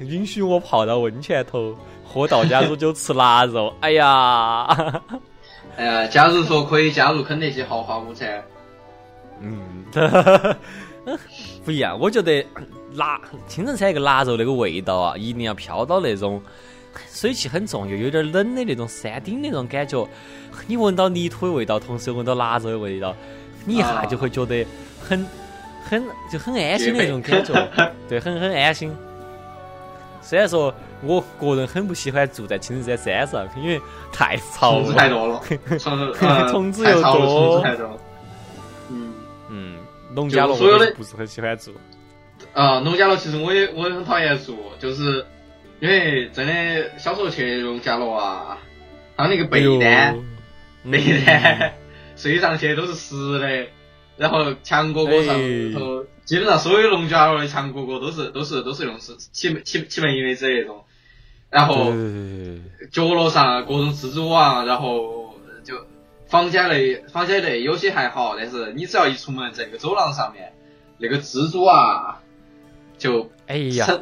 [0.00, 4.66] 允许我泡到温泉头，喝道家乳酒吃腊肉，哎呀，
[5.76, 8.42] 哎呀，假如说可以加入肯德基豪华午餐，
[9.40, 9.84] 嗯，
[11.64, 12.44] 不一样，我觉得
[12.94, 16.42] 腊青城山那个腊肉那个味道啊，一定要飘到那种
[17.08, 20.06] 水汽很重又有点冷的那种山顶那种感觉，
[20.66, 23.14] 你闻到泥土的味道，同时又闻到腊肉的味道，
[23.64, 24.66] 你一下啊就会觉得
[25.00, 25.26] 很
[25.84, 27.70] 很就很安心的那种感觉，
[28.08, 28.92] 对，很很安心。
[30.20, 30.72] 虽然说
[31.02, 33.80] 我个人很不喜欢住在青城山山上，因为
[34.12, 35.08] 太吵虫子太。
[35.08, 35.40] 多了，
[36.48, 37.98] 虫子又多 虫子太多。
[40.14, 41.72] 农家所有的不是很喜欢住。
[42.52, 45.24] 啊，农家乐其实我也我也很讨厌住，就是
[45.80, 48.58] 因为真的小时候去农家乐啊，
[49.16, 50.18] 他那个被单、
[50.90, 51.72] 被单
[52.16, 53.66] 睡上去都是湿的，
[54.16, 55.72] 然后墙角角上哎。
[55.72, 60.84] 头，基本上所有农家乐的墙角角都是都是都是用是起起起门一位子的那种，
[61.50, 61.92] 然后
[62.90, 65.21] 角落上各种蜘蛛网，然后就
[66.32, 70.54] 房间内房间内有些还好，但是你只要一出门，在那个走廊上面，
[70.96, 72.22] 那个蜘蛛啊，
[72.96, 74.00] 就哎呀，成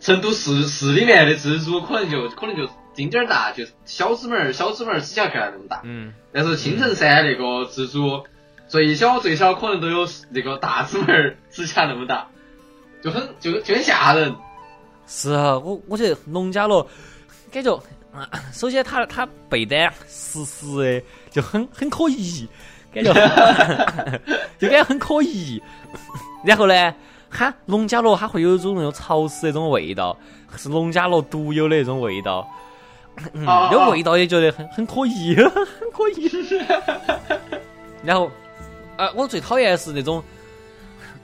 [0.00, 8.24] 成都市市里面的蜘蛛可能就可能就丁点儿大，就小指拇儿小指拇儿指甲盖那么大，嗯，但是青城山那个蜘蛛
[8.66, 12.26] 最小最小可能都有那个大指拇儿指甲那么大，
[13.04, 14.34] 就很就就很吓人。
[15.06, 16.84] 是啊，我我觉得农家乐
[17.52, 17.80] 感觉，
[18.18, 22.48] 啊， 首先他他被单实时的就很很可疑，
[22.92, 23.12] 感觉
[24.58, 25.62] 就感觉很可疑。
[26.44, 26.94] 然后呢，
[27.30, 30.16] 它农家乐它会有一种那种潮湿那种味道，
[30.56, 32.48] 是农家乐独有的那种味道。
[33.32, 36.30] 嗯，哦那味道也觉得很很可疑，很可疑。
[38.04, 38.30] 然后，
[38.96, 40.22] 啊，我最讨厌的是那种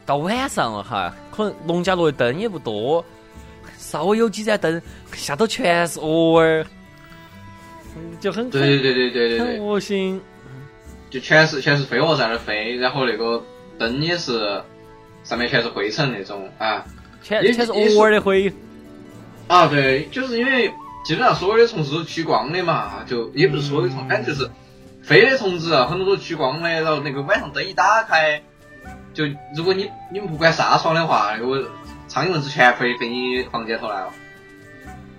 [0.04, 3.04] 到晚上了哈，可能农家乐的灯也不多，
[3.78, 6.66] 稍微有几盏灯，下头全是蛾儿，嗯
[8.20, 10.20] 就很对对对对对对很对，恶心。
[11.10, 13.40] 就全是全是飞蛾在那儿飞，然后那个
[13.78, 14.60] 灯也是
[15.22, 16.84] 上面全是灰尘那种啊
[17.30, 18.52] 也全全是也是蛾儿的灰，
[19.46, 20.72] 啊对，就是因为
[21.04, 24.50] 基本上所有的虫子都趋光的嘛，就也不是所有的虫，反正就是
[25.02, 28.42] 飞的虫子啊很多都趋光的，然后那个晚上灯一打开，
[29.12, 29.24] 就
[29.56, 31.70] 如果你你们不关纱窗的话，那个
[32.08, 34.12] 苍蝇蚊子全飞飞你房间头来了。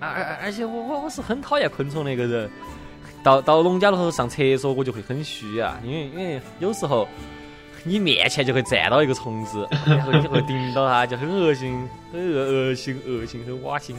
[0.00, 2.50] 而而而且我我我是很讨厌昆虫的一个人。
[3.22, 7.08] 到到农家乐头上厕所，我就会很虚啊，因为因为有时候
[7.82, 13.96] 你面前就会站到一个虫子，然后你就会盯到它，就很恶心，很恶恶心恶心，很恶心。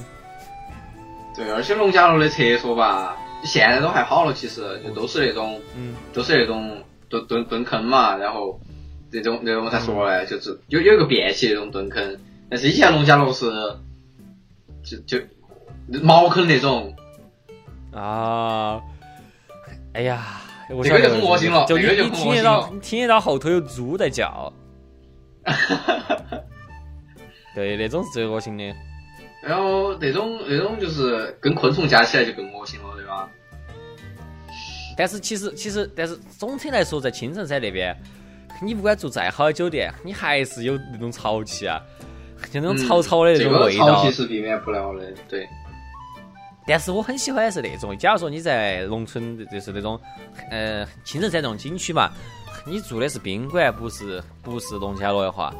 [1.35, 5.59] 对，而且农家乐的厕所吧，现在都还好了，其实就都是那种。
[5.75, 8.57] 嗯，都是那种蹲蹲蹲坑嘛，然后
[9.11, 12.17] 那种那种咋说呢，就是有有一个便携那种蹲坑，
[12.49, 13.51] 但是以前农家乐是
[14.83, 15.25] 就就
[16.01, 16.93] 茅坑那种，
[17.91, 18.81] 啊，
[19.93, 24.51] 哎呀，我这个就晓得很恶心了就你你听得到你听得到后头有猪在叫，
[27.55, 28.63] 对，那种是最恶心的。
[29.41, 33.29] 然后那种那种就是跟昆虫加起来就更恶心了，对吧？
[34.97, 37.95] 但是其实其实，但是总体来说，在青城山那边，
[38.61, 41.79] 你不管住再好的酒店，你还是有那种潮气啊，
[42.51, 44.11] 就那种潮潮的那种味道嗯这个潮气。
[44.11, 45.47] 是避免不了的，对。
[46.67, 49.99] 但是我很喜欢的是那种，假如说你在农村，就是那种
[50.51, 52.11] 呃青城山这种景区嘛，
[52.65, 55.53] 你住的是宾馆，不是不是农家乐的话，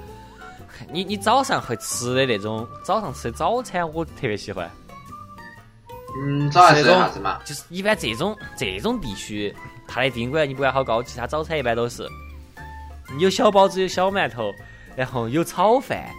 [0.91, 4.70] 你你早上会吃的那种早上吃的早餐，我特别喜欢。
[6.20, 7.39] 嗯，早上吃啥子嘛？
[7.46, 9.56] 就是一般这种这种地区，
[9.88, 12.08] 它的宾馆你不管好高级，它早餐一般都是
[13.20, 14.52] 有小包子，有小馒头，
[14.96, 16.10] 然后有炒饭，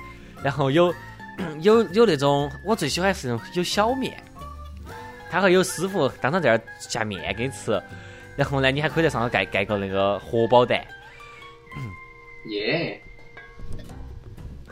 [0.42, 0.94] 然后有
[1.60, 4.22] 有有那种我最喜欢是那种有小面，
[5.30, 7.80] 他会有师傅当场在那儿下面给你吃，
[8.36, 10.82] 然后呢，你还可以在上头盖盖个那个荷包蛋。
[12.46, 13.00] 耶，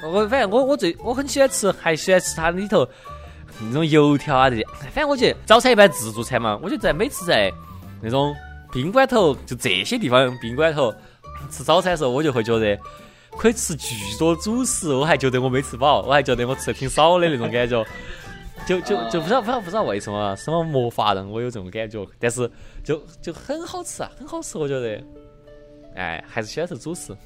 [0.02, 2.88] 我反正我我最我很喜欢吃，还喜欢吃它里头
[3.60, 4.64] 那种油条啊这些。
[4.92, 7.52] 反正我觉得早餐一般自助餐嘛，我觉得在每次在
[8.00, 8.34] 那种
[8.72, 10.94] 宾馆头，就这些地方宾馆头
[11.50, 12.78] 吃早餐的时候，我就会觉得
[13.36, 17.84] 可以吃巨多主食，我还觉得我没吃饱，我还觉得我吃的挺少的那种感觉。
[18.64, 22.50] 就就就不知道不知道不知道为什么什么魔法让我有这种感觉，但是
[22.82, 25.02] 就就很好吃啊，很好吃，我觉得。
[25.94, 27.16] 哎，还是喜欢吃主食。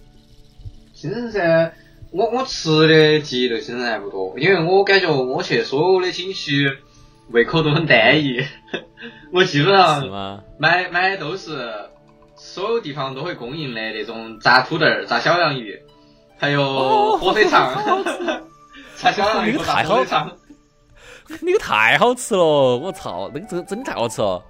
[0.94, 1.72] 青城山，
[2.12, 6.70] 我我吃的记忆对青城山不多，因为我感觉我去所有的景区，
[7.30, 8.40] 胃口都很单一。
[9.32, 10.44] 我基本是上吗？
[10.56, 11.68] 买买的都是
[12.36, 15.82] 所有地方都会供应的那种炸土豆儿、炸小洋芋，
[16.38, 17.74] 还有火腿肠。
[18.94, 20.30] 炸小洋芋和炸火腿肠。
[21.40, 24.42] 那个太好吃了，我操，那个真真的太好吃了！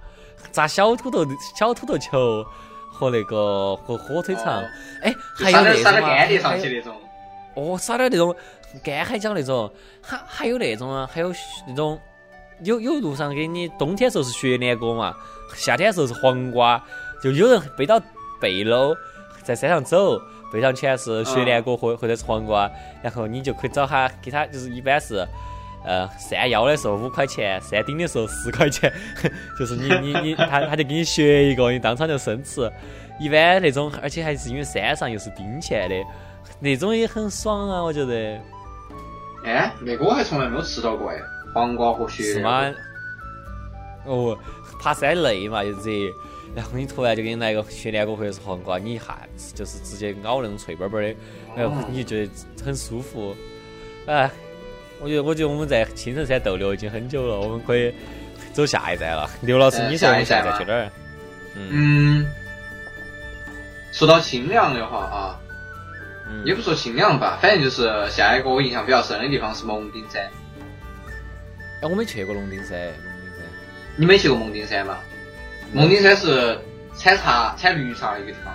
[0.51, 2.43] 炸小土豆、小土豆球
[2.91, 4.67] 和那个和火腿肠哦，
[5.03, 6.95] 哎，就还有那种撒点撒点啊干碟上去那种。
[7.53, 8.35] 哦，撒点那种
[8.83, 11.31] 干海椒那种，还还有那种啊，还有
[11.67, 11.99] 那种
[12.63, 15.15] 有有路上给你冬天时候是雪莲果嘛，
[15.55, 16.83] 夏天时候是黄瓜，
[17.23, 18.01] 就有人背到
[18.39, 18.95] 背篓
[19.43, 20.19] 在山上走，
[20.51, 22.69] 背上全是雪莲果或或者是黄瓜，
[23.03, 25.25] 然后你就可以找他给他就是一般是。
[25.83, 28.91] 呃，山腰的时候五块钱，山顶的时候四块钱，
[29.57, 32.71] 就是你你你，他他就给你学一个，你当场就生吃。
[33.19, 35.95] 一般那种，而且还是因为山上又是冰起来的，
[36.59, 38.39] 那种也很爽啊，我觉得
[39.45, 41.17] 哎，那个我还从来没有吃到过哎，
[41.53, 42.71] 黄瓜和雪是吗。？
[44.05, 44.35] 哦，
[44.81, 46.11] 爬山累嘛，就热，
[46.55, 49.19] 然后你突然就给你来个雪莲果或者是黄瓜，你一下
[49.53, 51.15] 就是直接咬那种脆巴巴的，
[51.55, 52.31] 然后你就觉得
[52.65, 53.35] 很舒服。
[54.07, 54.27] 哎，
[55.01, 57.93] 我觉得我觉得我们在青城山逗留已经很久了，我们可以
[58.53, 59.29] 走下一站了。
[59.41, 60.89] 刘老师，呃你说我们下一站去哪儿？
[61.55, 62.25] 嗯嗯，
[63.91, 65.39] 说到清凉的话啊，
[66.29, 70.21] 嗯也不说清凉吧，反正就是下一个我印象比较深的地方是蒙顶山。
[71.81, 73.45] 哎，我没去过龙顶山，龙顶山。
[73.97, 74.97] 你没去过蒙顶山吗？
[75.73, 76.59] 蒙顶山是
[76.95, 78.53] 产茶、产绿茶的一个地方。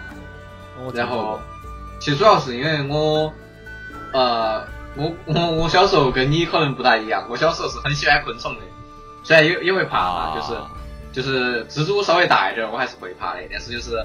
[0.94, 1.40] 然后
[2.00, 3.32] 其实主要是因为我，
[4.12, 4.62] 呃，
[4.96, 8.60] 我我我小时候跟你可能不大一样，我小时候是很喜欢昆虫的，
[9.22, 10.70] 虽然也也会怕嘛，就是啊
[11.12, 14.04] 就是蜘蛛稍微大一点儿，我还是会怕的，但是就是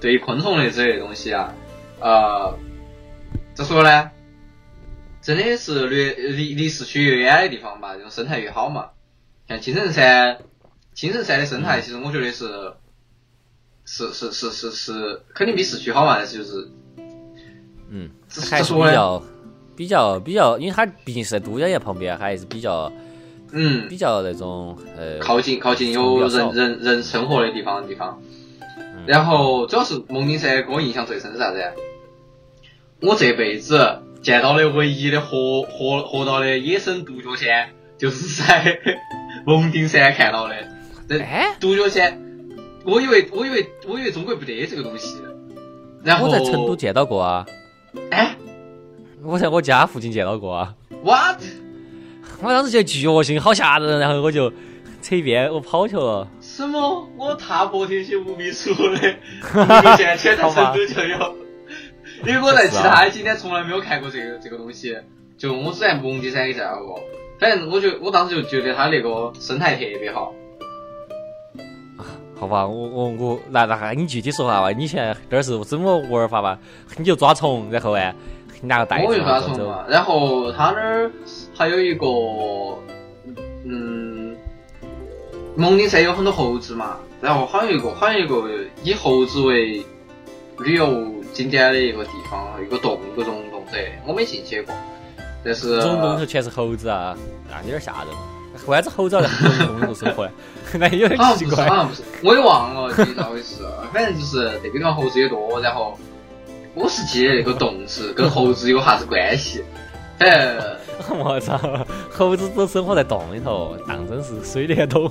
[0.00, 1.52] 对于昆虫类之类的东西啊，
[2.00, 2.58] 呃，
[3.54, 4.10] 咋说呢？
[5.20, 8.90] 真的是离离离市区越远的地方吧，这种生态越好嘛。
[9.48, 10.38] 像青城山，
[10.92, 12.74] 青城山的生态，其实我觉得是，
[13.86, 16.68] 是是是是是，肯定比市区好嘛，但是就是
[17.88, 19.22] 嗯，这还是这说呢比较
[19.76, 22.90] 比较比较，因为它毕竟是在都江堰旁边，还是比较
[23.52, 28.20] 嗯比较那种呃靠近靠近有人人人生活的地方地方。
[28.20, 28.30] 嗯
[29.06, 31.62] 然后主要是蒙顶山给我印象最深是啥子？
[33.02, 38.78] 我这辈子见到的唯一的活活活到的野生独角仙，就是在
[39.44, 40.54] 蒙顶山看到的。
[41.06, 42.18] 这哎，独角仙，
[42.86, 45.18] 我以为我以为我以为中国不得这个东西。
[46.02, 47.44] 然后我在成都见到过啊，
[48.10, 48.34] 哎
[49.24, 51.40] 我在我家附近见到过啊，，what？
[52.42, 54.52] 我当时觉得巨恶心，好吓人，然后我就
[55.00, 56.28] 扯一边，我跑去了。
[56.40, 57.08] 什么？
[57.16, 59.14] 我踏破铁鞋无觅处的，
[59.52, 59.64] 独
[59.96, 61.36] 角仙全在成都就有。
[62.26, 64.96] 因为我在其他的景点从来没有看过这个这个东西，
[65.38, 67.00] 就我只在蒙顶山也见到过。
[67.40, 70.32] 反正我就我当时就觉得它那个生态特别好。
[72.36, 76.58] 好吧，我我我，那那你具体说下吧，你现在这儿是怎么玩法吧？
[76.98, 78.33] 你就抓虫，然后呢，你
[78.66, 79.56] 拿个袋子我就抓然后走。
[79.56, 81.10] 虫嘛，然后他那儿
[81.56, 82.06] 还有一个，
[83.64, 84.36] 嗯，
[85.56, 88.48] 蒙顶山有很多猴子嘛，然后好像有一个好像有一个
[88.82, 89.84] 以猴子为
[90.58, 94.74] 旅游景点的一个地方，一个洞，一个溶洞之类的，我没进去过，
[95.44, 97.16] 但是溶洞里头全是猴子啊，
[97.50, 98.08] 那有点吓人。
[98.68, 100.32] 为啥子猴子要在溶洞里头生活呢？
[100.78, 101.74] 那有点奇怪好。
[101.74, 105.98] 像不是，我也忘了具体咋回事，反正就是那边地方猴子也多，然后
[106.74, 109.64] 我是记得那个洞子跟猴子有啥子关系，
[110.18, 110.56] 哎。
[111.10, 111.58] 我操，
[112.08, 115.10] 猴子都生活在洞里头，当真是水帘洞。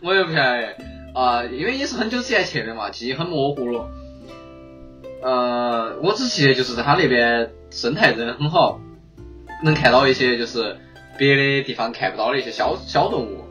[0.00, 0.74] 我也不晓得
[1.14, 3.88] 啊、因为也是很久之前去的嘛，记忆很模糊了。
[5.22, 8.80] 呃，我只记得就是在他那边生态真的很好，
[9.62, 10.76] 能看到一些就是
[11.18, 13.45] 别的地方看不到的一些小小动物。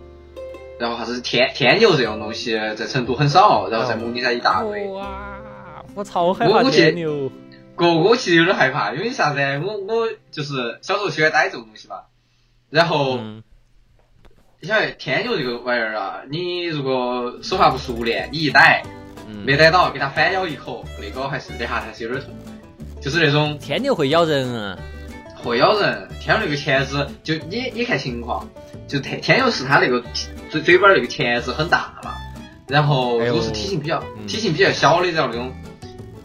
[0.80, 4.88] 然后还是天天牛这种东西在成都很少，然后在蒙顶山一大堆。
[4.90, 7.32] 哇，我超害怕天牛。
[7.76, 9.62] 个我其实有点害怕，因为啥子呢？
[9.66, 11.98] 我我就是小时候喜欢逮这种东西嘛。
[12.70, 13.44] 然后嗯，
[14.62, 18.84] 你晓得天牛这个玩意儿啊，你如果手法不熟练，你一逮
[19.28, 22.34] 嗯没逮到，给它反咬一口，那个还是那下还是有点痛，
[23.02, 24.78] 就是那种天牛会咬人啊。
[25.44, 26.08] 会咬人。
[26.22, 28.50] 天牛那个钳子，就你你看情况，
[28.88, 30.02] 就天天牛是它那个
[30.62, 32.14] 嘴嘴巴那个钳子很大嘛，
[32.68, 35.54] 然后哎呦如果是体型比较、嗯体型比较小的，然后那种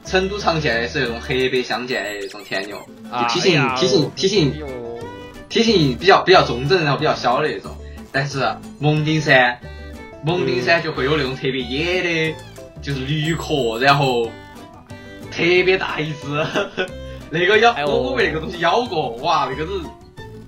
[0.05, 2.79] 成都常见的是那种黑白相间的那种天牛，
[3.11, 4.55] 就体型、哎体型体型
[5.49, 7.77] 体型比较比较中等，然后比较小的那种。
[8.13, 8.41] 但是
[8.81, 9.59] 蒙顶山，
[10.25, 12.35] 蒙顶山就会有那种特别野的，
[12.83, 14.27] 就是驴壳，然后
[15.31, 16.47] 特别大一只，
[17.31, 19.81] 那个咬哎我我被那个东西咬过，哇，那个是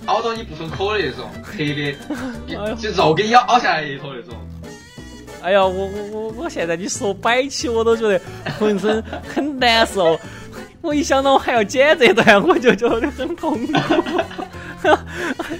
[0.06, 1.96] 咬到你不松口的那种，黑的
[2.58, 4.34] 哎呦就肉给你咬咬下来一坨那种。
[5.42, 8.20] 哎呀，我我我我现在你说摆起我都觉得
[8.58, 9.02] 浑身
[9.34, 10.18] 很难受。
[10.80, 13.72] 我一想到我还要剪这段，我就觉得很痛苦。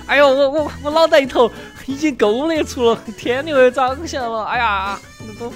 [0.06, 1.48] 哎呦，我我我脑袋里头
[1.86, 4.42] 已经勾勒出了天牛的长相了。
[4.44, 5.52] 哎呀，那种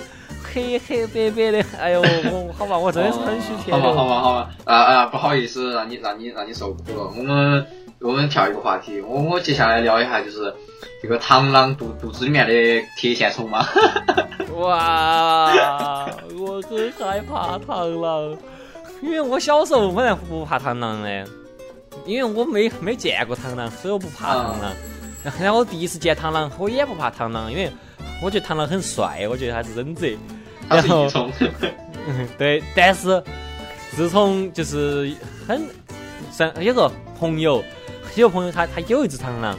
[0.55, 1.65] 黑黑白白的。
[1.81, 4.07] 哎呦，我好吧，我真的是很许天好吧，好。
[4.09, 7.11] 吧，好吧，啊啊，不好意思，让你让你让你受苦了。
[7.17, 7.67] 我们
[8.01, 10.55] 我们跳一个话题，我我接下来聊一下就是
[11.03, 12.53] 这个螳螂肚肚子里面的
[12.97, 13.67] 铁线虫嘛。
[14.57, 15.53] 哇，
[16.39, 18.37] 我很害怕螳螂，
[19.03, 21.27] 因为我小时候本来不怕螳螂的，
[22.05, 24.73] 因为我没没见过螳螂，所以我不怕螳螂。
[25.41, 27.71] 然后我第一次见螳螂，我也不怕螳螂，因为
[28.23, 30.07] 我觉得螳螂很帅，我觉得他是忍者。
[30.69, 31.31] 它是然后益虫，
[32.09, 33.23] 嗯，对，但是
[33.93, 35.15] 自从就是
[35.47, 35.63] 很
[36.33, 36.91] 像有个
[37.21, 37.63] 朋友，
[38.17, 39.59] 有个朋友他他有一只螳螂，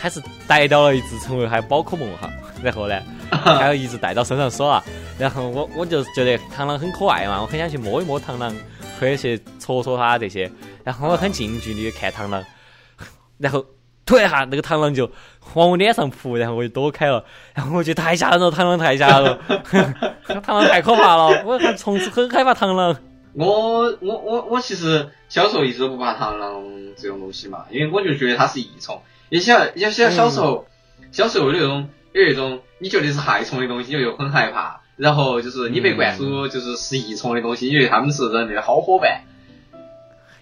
[0.00, 2.30] 还是逮到了一只成为他的宝可梦哈，
[2.62, 4.82] 然后呢， 还要一直带到身上耍，
[5.18, 8.54] 然后我我就觉得螳螂很可爱嘛，我很想去摸一摸螳螂，
[8.98, 10.50] 或者去戳戳它这些，
[10.84, 12.44] 然后我很近距离的看螳螂，
[13.38, 13.64] 然后
[14.06, 15.10] 突然一下那个螳螂就
[15.54, 17.24] 往我脸上扑，然后我就躲开了，
[17.54, 19.40] 然后我觉得太吓人了，螳螂太吓人了，
[20.28, 22.96] 螳螂太可怕了，我从此很害怕螳螂。
[23.34, 26.64] 我我我我其实小时候一直都不怕螳螂
[26.96, 29.00] 这种东西嘛，因为我就觉得它是益虫。
[29.28, 30.66] 也小也小小时候，
[31.12, 34.80] 小时候有那种有一种你觉得是害虫的东西，你就很害怕。
[34.96, 39.22] 然后就是你被灌输就是是益虫的东西，你觉得他们是人类的好伙伴。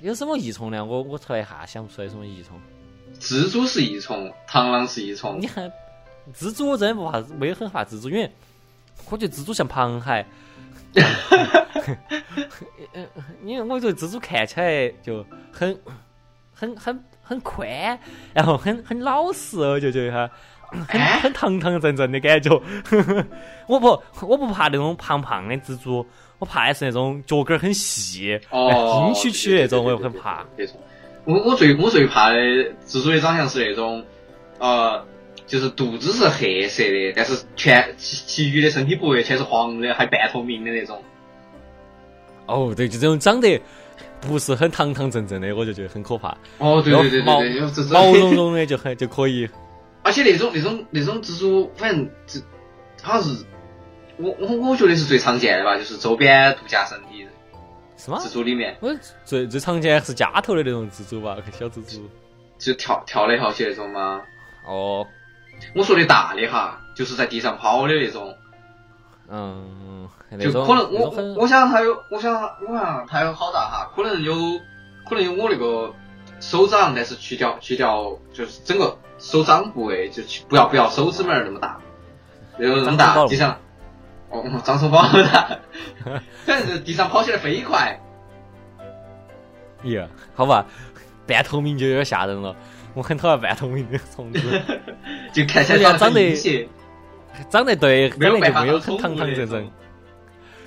[0.01, 0.85] 有什么益虫呢？
[0.85, 2.59] 我我突然一下想不出来什么益虫。
[3.21, 5.47] 蜘蛛是益虫，螳螂是益虫你。
[5.47, 5.71] 还
[6.35, 8.31] 蜘蛛，我真的不怕，没有很怕蜘蛛，因为
[9.11, 10.27] 我觉得蜘蛛像螃蟹。
[10.95, 11.05] 呃
[13.45, 15.79] 因为我觉得蜘蛛看起来就很、
[16.53, 17.69] 很、很、很宽，
[18.35, 20.31] 然后很很老实，我就觉得它
[20.87, 22.51] 很哎很堂堂正正的感觉。
[23.69, 26.05] 我不我不怕那种胖胖的蜘蛛，
[26.39, 30.45] 我怕的是那种脚跟儿很细、哦，硬曲曲那种，我又很怕。。
[31.25, 32.37] 我我最我最怕的
[32.87, 34.03] 蜘蛛的长相是那种，
[34.59, 35.05] 呃，
[35.49, 41.03] 就是肚子是黑色的，但是全其其余的身体部位全是黄的，还半透明的那种。
[42.47, 43.61] 哦，对，就这种长得
[44.21, 46.37] 不是很堂堂正正的，我就觉得很可怕。
[46.59, 49.49] 哦，对对对毛对对，毛茸茸的 就很就可以。
[50.03, 52.39] 而且那种那种那种蜘蛛，反正这
[53.03, 53.45] 好像是
[54.19, 57.27] 我我我觉得是最常见的吧，就是周边度假胜地
[57.97, 58.19] 是吗？
[58.21, 58.95] 蜘蛛里面，我
[59.25, 62.09] 最最常见是家头的那种蜘蛛吧，小蜘蛛。
[62.59, 64.23] 就跳跳来跳去那种吗？
[64.67, 65.07] 哦，
[65.75, 68.37] 我说的大的哈，就是在地上跑的那种。
[69.31, 70.09] 嗯，
[70.41, 72.33] 就可能我我想它有，我想
[72.67, 74.35] 我想它有好大哈，可能有
[75.07, 75.93] 可能有我那个
[76.41, 81.79] 手掌，但是去掉去掉就是整个手掌部位，就去不要不要手指门儿那么大，
[82.57, 83.59] 那种那么大，地上
[84.31, 85.59] 哦张手宝那么大，
[86.47, 88.01] 反正是地上跑起来飞快。
[89.83, 90.65] 呀，好吧，
[91.27, 92.57] 半透明就有点吓人了。
[92.95, 94.41] 我很讨厌半透明的虫子，
[95.33, 96.35] 就看起来长得
[97.33, 99.71] 很长得对，长得就没有很堂堂正正。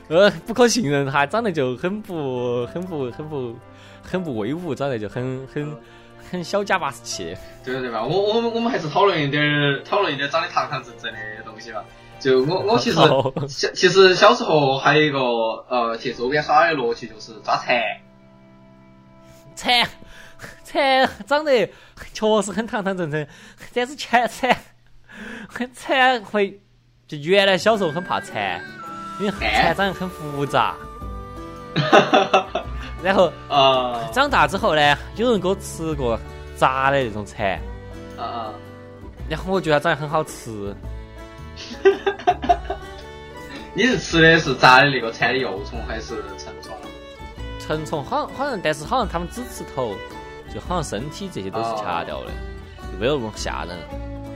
[0.08, 3.56] 呃，不可信任，它长得就很不、很不、很不、
[4.02, 5.76] 很不威武，长得就很、很、
[6.30, 7.36] 很小家巴士气。
[7.64, 8.04] 对对吧？
[8.04, 11.84] 我我们我们还是讨论一点儿讨论一点儿长得堂堂正正的东西吧。
[12.20, 12.98] 就我我其实
[13.48, 15.20] 小其实小时候还有一个
[15.70, 17.82] 呃去周边耍的乐趣就是抓蝉。
[19.56, 19.88] 蝉，
[20.72, 21.70] 蝉长得
[22.14, 23.28] 确实很堂堂正正，
[23.74, 24.58] 但是蝉蝉，
[25.76, 26.60] 蝉会
[27.08, 28.62] 就原来小时候很怕蚕，
[29.20, 30.76] 因为蚕长得很复杂。
[33.04, 36.20] 然后啊长大之后呢，有人给我吃过
[36.56, 37.60] 炸的那种蚕，
[38.18, 38.54] 啊啊！
[39.28, 40.76] 然后我觉得它长得很好吃。
[43.74, 46.76] 你是吃的是炸的那个蚕的幼虫还是成虫？
[47.60, 49.96] 成虫好像好像，但是好像他们只吃头，
[50.54, 52.32] 就好像身体这些都是掐掉的，
[52.92, 53.78] 就没有那么吓人。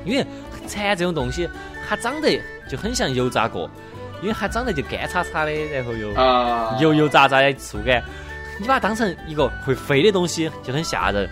[0.06, 0.26] 因为
[0.68, 1.50] 蚕这种东西，
[1.88, 2.40] 它长得
[2.70, 3.70] 就很像油炸过，
[4.22, 8.04] 因为它长得就干叉叉的，然后又啊，油油炸炸的触感。
[8.60, 11.30] 你把它当成一个会飞的东西就很吓人，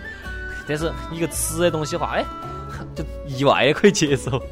[0.68, 2.24] 但是一个吃的东西的话，哎，
[2.94, 4.42] 就意外的可以接受。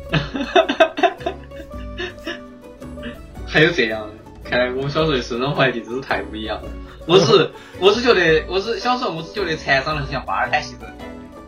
[3.47, 4.14] 还有这样的，
[4.49, 6.68] 看来我们小时候的生长环境真是太不一样了。
[7.07, 7.50] 我是
[7.80, 10.90] 我是觉得，我是小时候我是觉得蝉长得很像巴尔坦星人，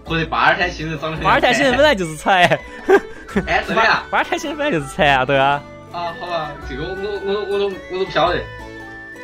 [0.05, 2.42] 或者巴尔坦星人长得很像巴尔坦星人本来就是蝉，
[3.46, 4.05] 哎，真的啊？
[4.11, 5.62] 巴尔坦星人本来就是蝉啊，对啊。
[5.92, 8.38] 啊，好吧，这个我我我我都我都不晓得。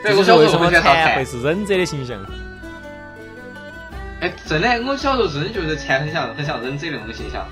[0.02, 1.24] 对，这我小时候就是为什么很喜欢蝉会。
[1.24, 2.16] 是忍者的形象。
[4.20, 7.44] 哎，真的，我小时候真的觉得蝉很像很像忍者那种形象。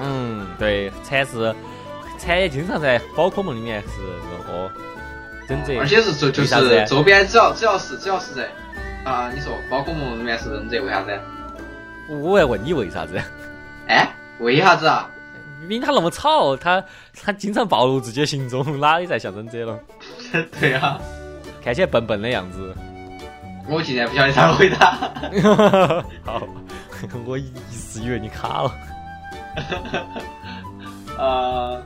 [0.00, 1.52] 嗯，对，蝉是
[2.18, 3.88] 蝉也经常在宝可梦里面是
[4.30, 4.52] 那
[5.48, 8.48] 个忍者，而且是就就是周边只要只要是只要是在
[9.04, 11.18] 啊，你说宝可梦里面是忍者，为啥子？
[12.08, 13.20] 我要问你为啥子？
[13.88, 14.08] 哎，
[14.40, 15.10] 为啥子啊？
[15.62, 16.84] 因为他那么吵，他
[17.24, 19.78] 他经常暴露自己的行踪，哪里在像忍者了？
[20.60, 21.00] 对啊，
[21.64, 22.74] 看起来笨笨的样子。
[23.68, 24.92] 我竟然不晓得咋回答。
[26.24, 26.40] 好，
[27.26, 28.72] 我一时以为你卡了。
[31.18, 31.82] 呃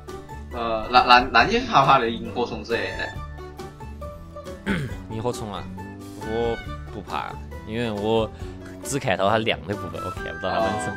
[0.53, 3.09] 呃，那那那你怕不怕那萤火虫之类的？
[5.11, 5.65] 萤火虫啊，
[6.23, 6.57] 我
[6.93, 7.33] 不怕，
[7.67, 8.31] 因为我
[8.85, 10.95] 只看到它亮的部分，我看不到它本身。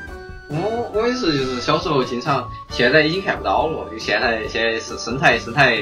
[0.49, 3.89] 我我也是，就是小时候经常，现在已经看不到了。
[3.89, 5.78] 就现在现在是生态生态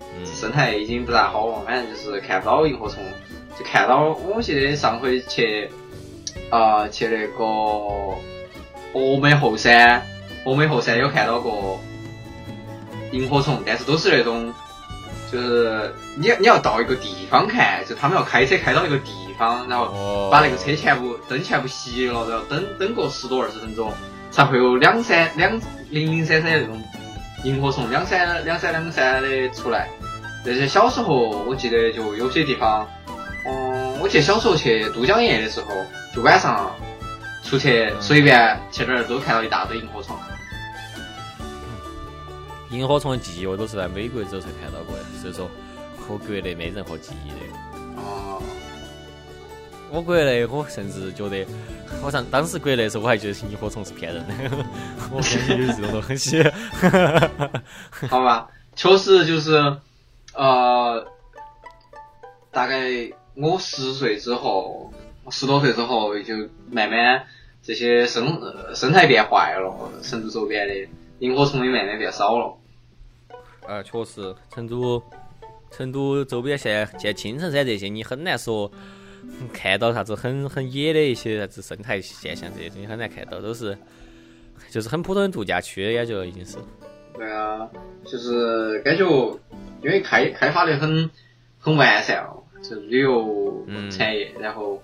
[0.00, 3.02] 嗯，生态已经不大好了，反正就是看不到萤火虫，
[3.58, 5.68] 就看到我记得上回去
[6.50, 7.44] 啊、去那个
[8.94, 10.02] 峨眉后山，
[10.44, 11.78] 峨眉后山有看到过
[13.12, 14.50] 萤火虫，但是都是那种
[15.30, 23.92] 就是你要你要到一个地方看，就他们要开车开到一个地方，然后哦，把那个车全部灯全部熄了，然后等等个十多二十分钟，
[24.30, 25.60] 才会有两三两
[25.90, 26.82] 零零散散的那种
[27.44, 29.88] 萤火虫两三两三两三的出来。
[30.44, 31.14] 那些小时候
[31.46, 32.88] 我记得就有些地方，
[33.46, 35.66] 嗯，我记得小时候去都江堰的时候，
[36.14, 36.74] 就晚上
[37.44, 40.16] 出去随便去哪儿都看到一大堆萤火虫。
[42.70, 45.50] 萤火虫的记忆我都是在美国之后才看到过的，所以说
[46.08, 47.36] 我国内没任何记忆的。
[47.96, 48.42] 哦，
[49.90, 51.46] 我国内我甚至觉得，
[52.02, 54.34] 好像当时国内的时候我还觉得萤火虫是骗人的，
[55.10, 56.42] 我相信有这种东西。
[58.08, 59.52] 好吧，确实就是，
[60.34, 61.06] 呃，
[62.50, 64.92] 大概我十岁之后，
[65.30, 66.34] 十多岁之后，就
[66.70, 67.24] 慢慢
[67.62, 70.74] 这些生呃生态变坏了，成都周边的
[71.20, 72.56] 萤火虫也慢慢变少了。
[73.66, 75.02] 啊，确实，成都
[75.70, 78.70] 成都周边现在见青城山这些，你很难说
[79.52, 83.76] 看到啥子很很野的一些啥子生态现象，这些东西很难看到，都是
[84.70, 86.56] 就是很普通的度假区的感觉，已经是。
[87.14, 87.68] 对啊，
[88.04, 89.04] 就是感觉
[89.82, 91.10] 因为开开发的很
[91.58, 94.80] 很完善了，就旅游嗯产业，然后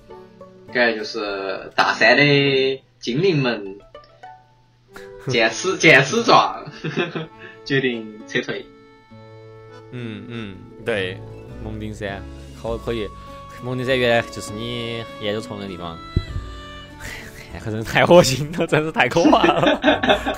[0.73, 3.79] 感觉就是大山的精灵们
[5.29, 6.65] 见此见此状，
[7.65, 8.65] 决定撤退。
[9.93, 11.19] 嗯嗯，对，
[11.63, 12.23] 蒙顶山
[12.61, 13.09] 好可以。
[13.63, 15.97] 蒙顶山原来就是你研究虫的地方，
[17.55, 19.81] 哎可真是太恶心了，真是太可怕了，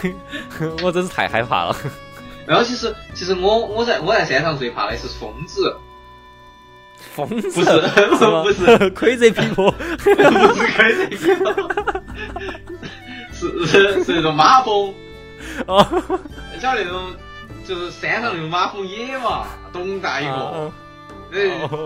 [0.84, 1.76] 我真是太害怕了。
[2.46, 5.74] 然后其实其实我我在我在山上最怕的是疯子，
[7.14, 7.50] 疯子？
[7.50, 8.90] 不是吗不是。
[8.90, 11.95] 盔泽皮婆，不是开这个，
[13.36, 14.94] 是是是那种马蜂，
[15.66, 15.84] 哦，
[16.58, 17.14] 像那种
[17.64, 20.72] 就是山上那种马蜂野嘛，咚大一个，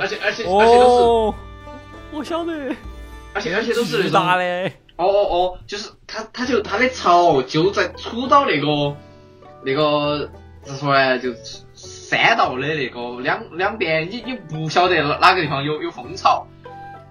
[0.01, 1.35] 而且而且而且都是，哦，
[2.13, 2.53] 我晓得，
[3.35, 4.25] 而且而且都是那巨种，
[4.97, 8.97] 哦哦哦，就是它它就它的巢就在处到那个
[9.65, 10.31] 那个
[10.63, 11.33] 咋说呢，就
[11.75, 16.47] 山道的那个两两边，你你不晓得哪个地方有有蜂巢，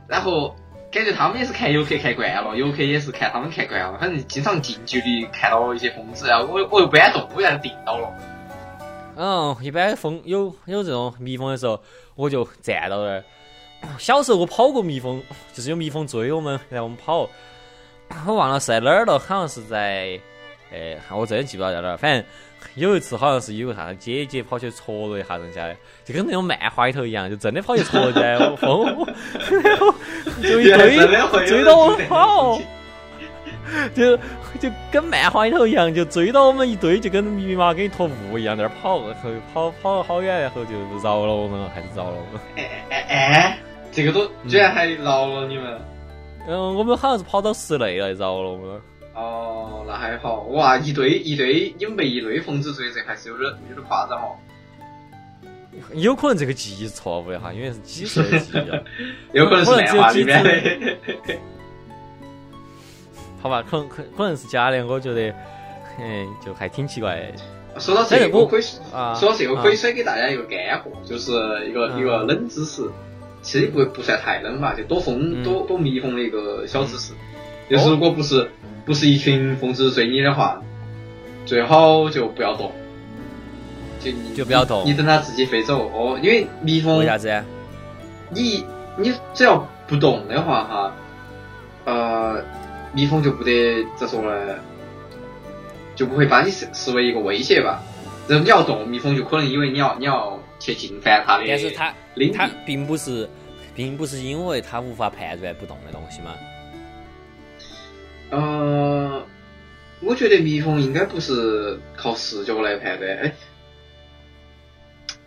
[0.07, 0.55] 然后
[0.91, 8.11] 感觉他们也是看游客看惯了，游客也是看他们看惯了，反正经常近距离看到一些蜂子，然后我我又不敢动，我让它叮到了。
[9.15, 11.79] 嗯，一般蜂有有这种蜜蜂的时候，
[12.15, 13.23] 我就站到那儿。
[13.99, 15.21] 小时候我跑过蜜蜂，
[15.53, 17.29] 就是有蜜蜂追我们，然后我们跑。
[18.25, 20.19] 我忘了是在哪儿了，好像是在，
[20.73, 21.95] 哎、我真的记不到在哪儿。
[21.95, 22.23] 反正
[22.76, 28.86] 有一次好像是有个啥姐姐跑去戳了一下人家的，就跟那种漫画里头一样，就真的跑去戳人家的蜂，
[29.64, 29.93] 然 后
[30.41, 30.97] 就一堆
[31.47, 32.60] 追到我们跑。
[33.93, 34.18] 就
[34.60, 40.72] 就跟漫画里头一样，就追到我们一堆，就跟密密麻麻跟一坨雾一样在那跑，然后跑跑了好远，然后就
[41.03, 42.41] 饶了我们了，还是饶了我们。
[42.55, 43.60] 哎哎哎，
[43.91, 45.80] 这个都居然还饶了你们。
[46.47, 48.82] 嗯，我们好像是跑到室内了，饶了我们了。
[49.14, 50.43] 哦，那还好。
[50.49, 54.36] 哇，一堆一堆，你们被一堆疯子追，这还是有点有点夸张哦。
[55.93, 58.80] 有可能这个记忆错误的哈，因为是几岁的记忆啊。
[59.34, 60.97] 有可能是漫画里面的。
[63.41, 65.34] 好吧，可能可可能是假的，我觉得，
[65.99, 69.16] 嗯，就还挺奇怪的说到这个，我我可以啊。
[69.16, 71.32] 说到这个，啊可以甩给大家一个干货，就是
[71.68, 72.84] 一个嗯一个冷知识，
[73.41, 77.14] 其实不不算太冷吧，就躲蜂嗯躲躲蜜蜂的一个小知识。
[77.70, 78.49] 就是如果不是
[78.86, 80.61] 不是一群疯子追你的话，
[81.45, 82.71] 最好就不要动，
[83.99, 87.43] 就你就不要动你等它自己飞走哦，因为蜜蜂为啥子啊？
[88.30, 88.65] 你
[88.97, 90.95] 你只要不动的话哈，
[91.86, 92.43] 呃，
[92.93, 94.55] 蜜蜂就不得咋说呢？
[95.95, 97.84] 就不会把你视视为一个威胁吧？
[98.27, 102.49] 人你要动，蜜蜂就可能因为你要你要去侵犯它的但是它领它。
[102.65, 103.27] 并不是，
[103.75, 106.36] 并不是因为它无法判断不动的东西嘛。
[108.30, 109.25] 呃，
[110.01, 113.17] 我觉得蜜蜂应该不是靠视觉来判断。
[113.17, 113.34] 哎，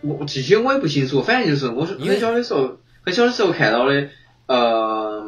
[0.01, 4.09] 我我具体我也不清楚，反正就是我是很小的时候，很小的时候看到的，
[4.47, 5.25] 呃，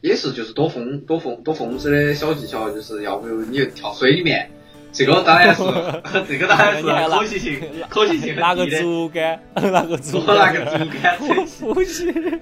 [0.00, 4.50] 也是就是躲蜂躲蜂躲蜂子的小技巧，就是要不你就跳水里面。
[4.92, 5.62] 这个当然是，
[6.28, 8.82] 这个当然是可行性， 可行性拿个很低的。
[8.84, 11.18] 竹竿，拿个竹我拿个竹竿。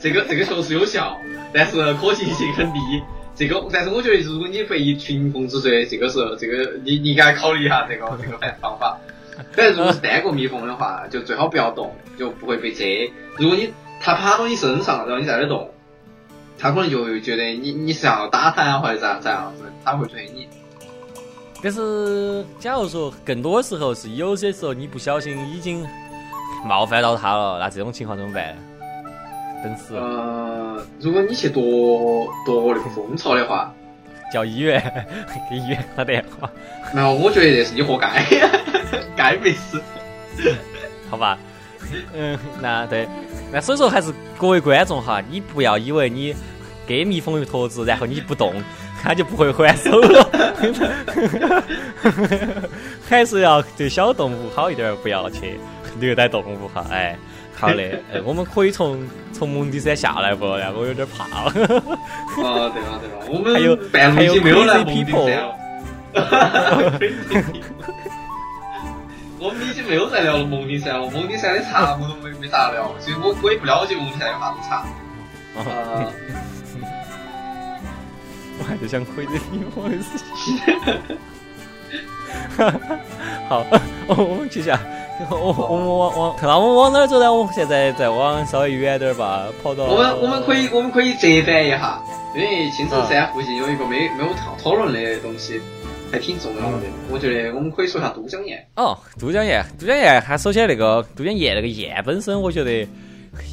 [0.01, 1.17] 这个这个确实有效，
[1.55, 2.81] 但是可行性很低。
[3.35, 8.99] 这个，但是我觉得如果你被一群蜂子追，这个时候这个你你应该考虑一下这个这个方方法。
[9.53, 13.11] 反正如果是单个蜜蜂的话，就最好不要动，就不会被蛰。
[13.39, 15.71] 如果你它爬到你身上，然后你在那动，
[16.59, 20.47] 它可能就会觉得你你是要打它啊，或者咋咋样子，它会追你。
[21.63, 25.87] 但是，假如说更多时候是有些时候你不小心已经
[26.67, 28.63] 冒犯到它了，那这种情况怎么办呢？
[29.63, 33.73] 等死，呃，如果你去夺夺那个蜂巢的话，
[34.33, 34.81] 叫医院，
[35.51, 36.51] 给医院打电话，
[36.95, 38.25] 然后我觉得这是你活该，
[39.17, 39.81] 该没死。
[41.11, 41.39] 好吧？
[42.15, 43.09] 嗯，那对，
[43.53, 46.35] 那所以说还是各位观众哈，你不要以为你
[46.87, 48.55] 给蜜蜂一坨子，然后你不动，
[49.03, 50.31] 它就不会还手了，
[53.09, 55.59] 还是要对小动物好一点，不要去
[55.99, 56.87] 虐待动物哈。
[56.91, 57.19] 哎，
[57.61, 57.83] 好的，
[58.13, 60.47] 哎，我们可以从从蒙迪山下来不？
[60.57, 61.53] 然后我有点怕了。
[62.39, 65.55] 哦，对了对了，我们还有们半路已经没有来蒙顶山了。
[69.39, 74.85] 我们已经没有在聊了蒙顶山了，蒙顶山的茶我都没没咋聊，所以我我也不了解蒙顶山有啥子茶。
[75.57, 76.13] 呃，
[78.59, 80.59] 我还是想亏着你我的事情。
[83.49, 83.67] 好，
[84.09, 87.33] 我们接下来，我我们往往，那我们往哪儿走呢？
[87.33, 92.01] 我们现在再往稍微远点儿吧，跑到我们我们可以我们可以折返一下，
[92.35, 95.61] 因为青城山附近有一个没没有讨讨论的东西，
[96.13, 96.87] 还挺重要的。
[97.11, 98.59] 我觉得我们可以说一下都江堰。
[98.77, 102.87] 哦，都江堰，都江堰，它首先那个都江堰那个堰本身，我觉得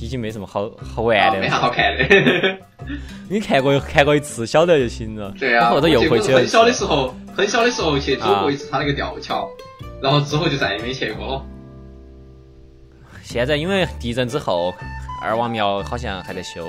[0.01, 1.69] 已经没什么好好玩啊，的没啥好。
[1.69, 2.57] 看的。
[3.29, 5.33] 你看过看过一次，晓得就行了。
[5.37, 9.47] 对啊，我后头又回去了很小的时候，很小的时候去走啊过一次他那个吊桥，
[10.01, 11.45] 然后之后就再也没去过了。
[13.23, 14.73] 现在因为地震之后，
[15.21, 16.65] 二王庙好像还在修。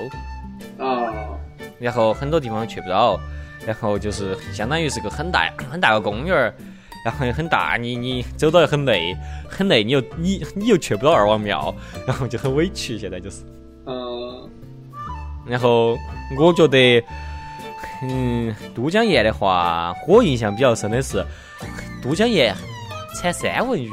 [0.77, 1.37] 哦，
[1.79, 3.19] 然后很多地方去不到，
[3.65, 6.53] 然后就是相当于是个很大很大个公园儿，
[7.05, 9.15] 然后又很大，你你走到又很累，
[9.49, 11.73] 很累，你又你你又去不到二王庙，
[12.05, 13.37] 然后就很委屈，现在就是。
[13.85, 14.49] 嗯，
[15.45, 15.97] 然后
[16.37, 17.03] 我觉得，
[18.03, 21.25] 嗯，都江堰的话，我印象比较深的是
[22.03, 22.53] 都江堰
[23.15, 23.89] 产三文鱼，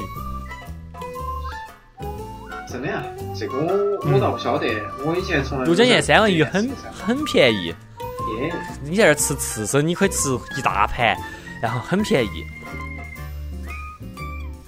[2.69, 3.03] 真的啊，
[3.35, 4.67] 这个我我倒不晓得，
[5.05, 7.73] 我以前从来都江堰三文鱼很，很便宜，
[8.83, 10.29] 你在这儿吃刺身，你可以吃
[10.59, 11.17] 一大盘，
[11.63, 12.45] 然后很便宜。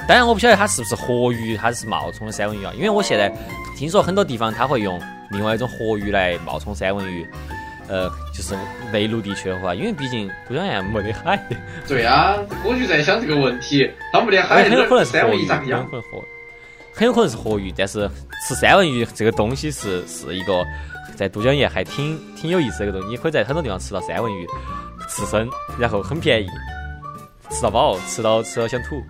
[0.09, 2.72] 当然，我不晓得它是不是活鱼，它是冒充的三文鱼啊。
[2.74, 3.30] 因为我现在
[3.76, 4.98] 听说很多地方它会用
[5.30, 7.28] 另外一种活鱼来冒充三文鱼，
[7.88, 8.56] 呃，就是
[8.90, 11.38] 内陆地区的话，因为毕竟都江堰没得海，
[11.86, 15.68] 对啊，我就在想这个问题，它没得海，很有可能是三文鱼，很？
[15.68, 16.24] 有可能活，
[16.94, 17.70] 很有可能是活鱼。
[17.76, 18.09] 但是
[18.48, 20.64] 吃三文鱼这个东西是是一个
[21.16, 24.46] 在都江堰还挺挺有意思的一个东西，你可以在很多地方吃到三文鱼
[25.06, 25.46] 刺身，
[25.78, 26.48] 然后很便宜，
[27.50, 29.02] 吃到饱，吃到吃到想吐。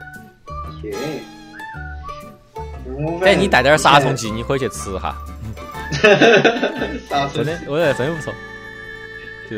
[3.23, 5.17] 哎，你带点儿杀虫剂，你可以去吃哈，
[7.35, 8.33] 真的，我觉得真不错。
[9.51, 9.57] 就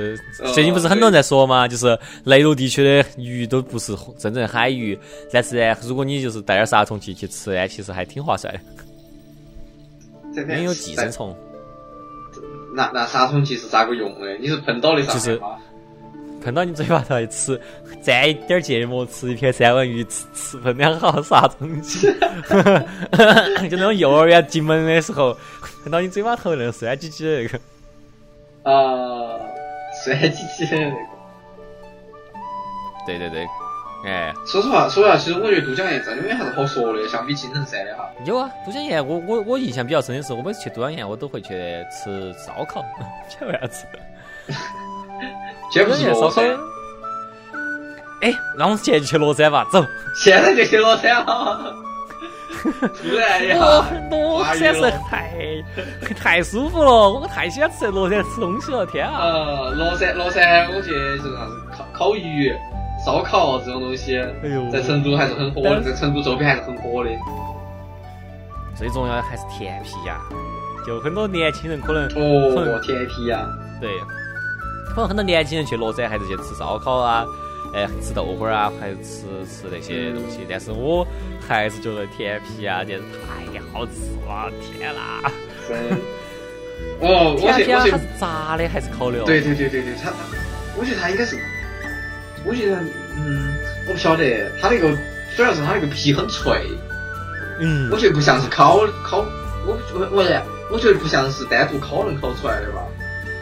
[0.52, 4.98] 最近不是很多人在说嘛，就是内陆地区的鱼都不是真正海鱼，
[5.32, 8.60] 但是呢，如果你就是带点儿杀虫剂去吃呢，其实还挺划算的，
[10.34, 11.36] 这边因为有寄生虫。
[12.72, 14.38] 那那杀虫剂是咋个用的？
[14.38, 15.40] 你是喷到的上就是？
[16.42, 17.60] 喷到你嘴巴头吃，
[18.02, 22.10] 蘸一点儿芥末，吃一片三文鱼，吃吃喷两毫杀虫剂，
[23.68, 25.36] 就那种幼儿园进门的时候，
[25.82, 27.58] 喷到你嘴巴头那个酸唧唧的那个。
[28.62, 29.38] 啊，
[30.04, 30.96] 酸唧唧的那个。
[33.06, 33.46] 对对对，
[34.06, 38.08] 哎，说实话，说实话，其实我觉得都江堰真的没啥子好说的，相比青城山的哈。
[38.24, 41.48] 有啊，都江堰，我我我印象比较深的是，我每次去都江堰，我都会去
[41.90, 42.84] 吃烧烤，
[43.28, 43.84] 晓得为啥子？
[45.70, 46.44] 今天不是乐山，。
[48.22, 49.84] 哎，那我们现在就去乐山吧，走。
[50.14, 51.74] 现在就去乐山了。
[52.62, 55.32] 突然一哦下，，螺山是太
[56.14, 59.18] 太舒服了，我太喜欢吃乐山吃东西了，天啊！
[59.22, 62.52] 呃，螺山乐山，我觉得就是啥子烤烤鱼、
[63.06, 67.10] 烧烤这种东西，哎呦，在成都还是很火的，在成都周边还是很火的。
[68.76, 70.18] 最重要的还是甜皮呀，
[70.86, 73.46] 就很多年轻人可能哦，甜皮呀，
[73.80, 73.90] 对，
[74.94, 77.24] 可能很多年轻人去乐山还是去吃烧烤啊，
[77.72, 80.40] 哎，吃豆花儿啊，还是吃吃那些东西。
[80.48, 81.06] 但是我
[81.46, 83.92] 还是觉得甜皮啊，简直太好吃
[84.26, 84.50] 了！
[84.60, 85.30] 天啦，
[85.68, 85.78] 真。
[87.00, 89.24] 哦， 我甜皮啊，它是炸的还是烤的哦？
[89.26, 90.16] 对对对对对，他他，
[90.76, 91.36] 我觉得它应该是，
[92.44, 92.76] 我觉得
[93.16, 93.54] 嗯，
[93.88, 94.90] 我不晓得，它那个
[95.36, 96.66] 主要是它那个皮很脆，
[97.60, 99.18] 嗯我，觉得不像是烤烤，
[99.66, 102.82] 我我我我觉得不像是单独烤能烤出来的吧，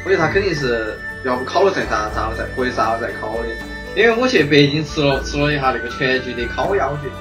[0.05, 3.49] 我觉得他肯定是要不烤了再炸，炸了再或者炸了再烤的。
[3.97, 7.15] 因为我去北京吃了吃了一下那个全聚德烤鸭，我觉得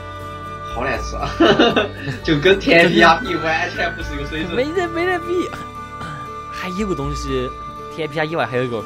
[0.76, 1.30] 好难吃啊，
[2.24, 4.76] 就跟甜皮鸭比完全不是一个水准没准。
[4.76, 5.26] 得没得比。
[6.52, 7.50] 还有个东西，
[7.96, 8.84] 甜皮鸭以外还有一个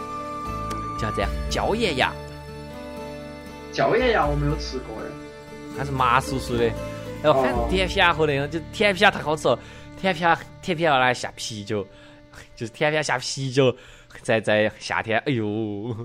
[0.99, 1.27] 叫啥子呀？
[1.49, 2.13] 椒盐鸭，
[3.73, 5.05] 椒盐鸭我没有吃过哎。
[5.77, 6.65] 它是麻酥酥的。
[7.23, 9.59] 然后反正哦甜皮鸭和那个就甜皮鸭太好吃了，
[9.99, 11.85] 甜皮鸭甜皮鸭拿来下啤酒，
[12.55, 13.75] 就是甜皮鸭下啤酒，
[14.21, 15.95] 在在夏天，哎呦，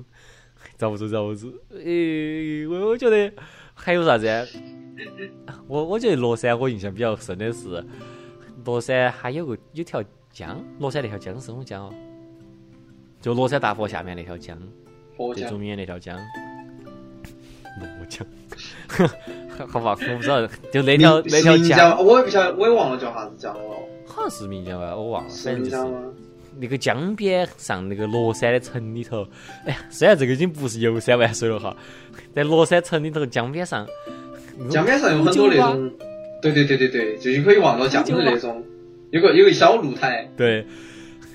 [0.76, 1.52] 遭不住遭不住。
[1.72, 3.32] 哎，我我觉得
[3.74, 4.26] 还有啥子？
[5.66, 7.84] 我我觉得乐山我印象比较深的是，
[8.64, 11.94] 乐山还有个有条江，乐山那条江是什么江哦？
[13.20, 14.58] 就乐山大佛下面那条江，
[15.34, 16.18] 最著名的那条江。
[17.78, 18.26] 罗江，
[19.68, 23.60] 好吧，我不知道，就那条那条江，我也不晓得，我也忘了叫啥子江了。
[24.06, 25.76] 好像是岷江吧，我忘了，反正就是？
[26.58, 29.26] 那个江边上那个乐山的城里头，
[29.64, 31.76] 哎呀，虽然这个已经不是游山玩水了哈，
[32.34, 33.86] 在乐山城里头江边上，
[34.70, 35.90] 江边上有很多那种，
[36.42, 38.62] 对对对对对，就是可以望到江的那种，
[39.10, 40.28] 有个有个小露台。
[40.36, 40.66] 对。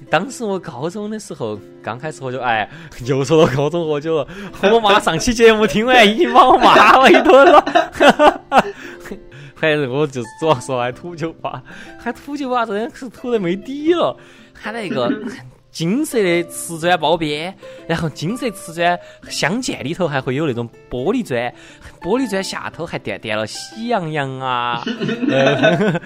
[0.09, 2.67] 当时我高中的时候刚开始喝酒，哎，
[3.05, 4.27] 又说到高中喝酒了。
[4.63, 8.41] 我妈上期节目听完已经把我骂了一顿了。
[9.55, 11.61] 反正我就是主要说还土酒吧，
[11.99, 14.17] 还土酒吧真的是土得没底了。
[14.61, 15.11] 它那个
[15.71, 17.53] 金色的瓷砖包边，
[17.87, 18.99] 然后金色瓷砖
[19.29, 21.53] 相间里头还会有那种玻璃砖，
[22.01, 24.83] 玻璃砖下头还垫垫了喜羊羊啊、
[25.31, 25.99] 呃、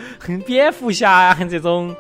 [0.46, 1.96] 蝙蝠侠啊这种，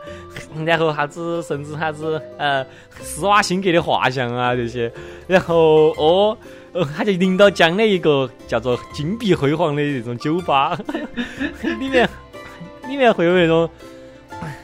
[0.64, 2.64] 然后啥子甚至啥子呃
[3.02, 4.92] 施瓦辛格的画像啊这些，
[5.28, 6.38] 然后哦。
[6.78, 10.78] 哦，他就领到江的一个叫做金碧辉煌的那种酒吧，
[11.80, 12.06] 里面
[12.90, 13.70] 里面会有那种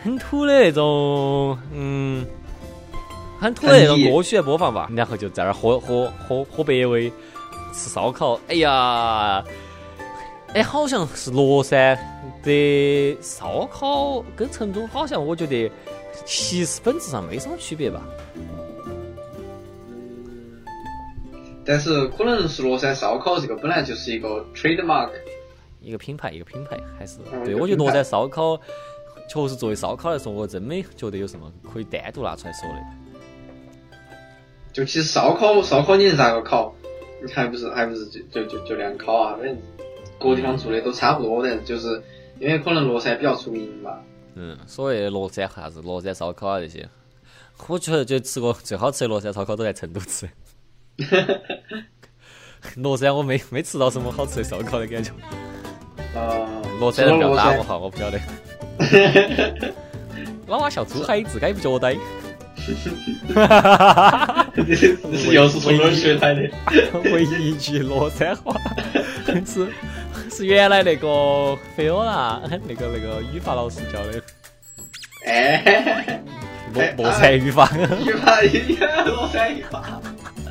[0.03, 2.25] 很土的那种，嗯，
[3.39, 7.09] 很土的那种歌曲来播放吧，然后就在那儿喝喝喝喝百威，
[7.73, 9.43] 吃烧烤，哎呀，
[10.53, 11.97] 哎，好像是乐山
[12.43, 15.71] 的烧烤跟成都好像我觉得
[16.25, 18.01] 其实本质上没什么区别吧。
[21.63, 25.11] 但是可能是乐山烧烤这个本来就是一个 trademark，
[25.79, 28.59] 一个品牌一个品牌，还是嗯对我觉得乐山烧烤，
[29.31, 32.75] 确实作为烧烤来说，我真没觉得有什么可以单独拿出来说的。
[34.73, 36.75] 就其实烧烤烧烤你是咋个烤？
[37.23, 39.35] 你还不是还不是就就就就那样烤啊？
[39.37, 39.57] 反正
[40.19, 42.03] 各地方做的都差不多，但是就是
[42.39, 44.03] 因为可能乐山比较出名吧。
[44.35, 46.89] 嗯，所谓的乐山啥子乐山烧烤啊这些，
[47.67, 50.29] 我觉得就吃过最好吃的乐山烧烤都在成都吃。
[52.75, 55.11] 乐山我没没吃到什么好吃的烧烤的感觉，
[56.15, 56.47] 呃，
[56.81, 58.19] 乐山乐山打我哈，我不晓得。
[60.47, 61.95] 老娃笑猪嗨，自个也不觉得。
[65.31, 66.41] 又是从哪儿学来的？
[67.11, 68.55] 唯一一句乐山话
[69.45, 69.67] 是
[70.29, 74.21] 是原来那个菲欧娜那个那个语法老师教的
[75.25, 76.21] 哎，
[76.75, 77.69] 乐乐山语法，
[78.05, 80.01] 语法语乐山语法。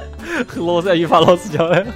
[0.57, 1.87] 乐山语法老师教的。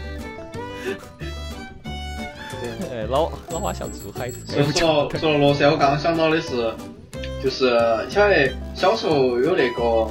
[2.91, 6.73] 哎，老老娃笑猪嗨，所以说说到乐山，我刚刚想到的是，
[7.43, 7.71] 就是
[8.09, 10.09] 晓得小时候有那个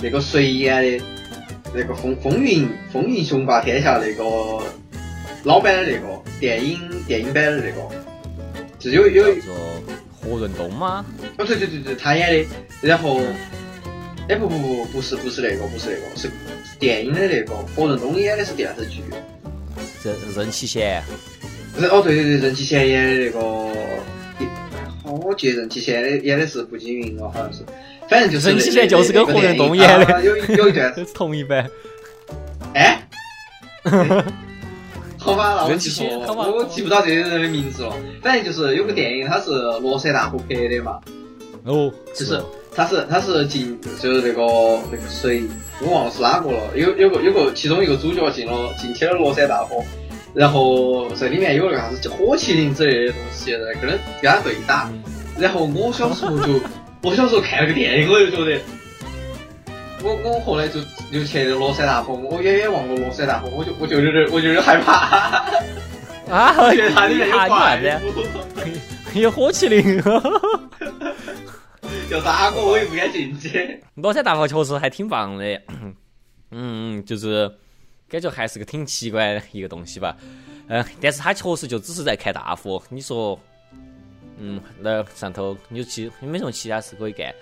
[0.00, 1.04] 那个谁演的
[1.74, 4.24] 那个风风云风云雄霸天下那个
[5.44, 7.82] 老版的那个电影电影版的那个，
[8.78, 9.54] 就是有有叫做
[10.20, 11.04] 何润东吗？
[11.38, 12.48] 哦对对对对，他演的，
[12.80, 13.20] 然后
[14.28, 19.02] 哎不不不不是不是那个不是那个是是电影的那个何润东演的是电视剧，
[20.02, 21.02] 任任其贤，
[21.74, 23.38] 不是哦对对对任其贤演的那个，
[24.40, 24.46] 一
[25.24, 27.64] 我记得任其贤的演的是步惊云哦，好像是，
[28.08, 30.92] 反正就是任其贤就是跟那何润东演的啊有有一段。
[30.96, 31.68] 是同一版。
[32.74, 33.06] 哎，
[35.18, 37.94] 好吧，那我记错我记不到这些人的名字了。
[38.22, 39.50] 反正就是有个电影，它是
[39.80, 40.98] 罗塞大河拍的嘛，
[41.64, 42.42] 哦，就是
[42.74, 44.42] 他是他是进就是那个
[44.90, 45.42] 那个谁，
[45.80, 46.58] 我忘了是哪个了。
[46.74, 49.84] 有有个有个其中一个主角进了进去了乐山大佛，
[50.34, 54.88] 然后在里面有那个啥子火麒麟之类的东西，在跟他跟他对打。
[54.92, 55.02] 嗯
[55.38, 56.60] 然后我小时候就
[57.02, 58.60] 我小时候看了个电影，我就觉得。
[60.04, 60.78] 我我后来就
[61.10, 64.92] 就去了罗山大佛，我也也望过乐山大佛，我就我就有点我就有点害怕，
[66.28, 70.02] 啊，我 觉得它里面有啊怪你啥物，有 火麒麟。
[72.12, 73.82] 要打我我也不敢进去。
[73.94, 75.62] 罗山大佛确实还挺棒的，
[76.52, 77.50] 嗯，就是
[78.08, 80.16] 感觉还是个挺奇怪的一个东西吧。
[80.68, 82.82] 嗯，但是他确实就只是在看大佛。
[82.90, 83.38] 你说，
[84.38, 87.34] 嗯，那上头你有其你没什么其他事可以干，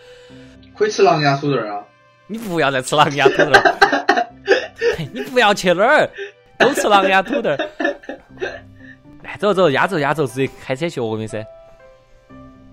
[0.77, 1.85] 可以吃狼牙土豆儿啊！
[2.29, 4.31] 你不要再吃狼牙土豆儿，
[5.13, 6.09] 你不要去哪儿，
[6.59, 7.51] 都吃狼牙土豆
[9.39, 11.45] 走走，压轴压轴，直接开车去峨眉山。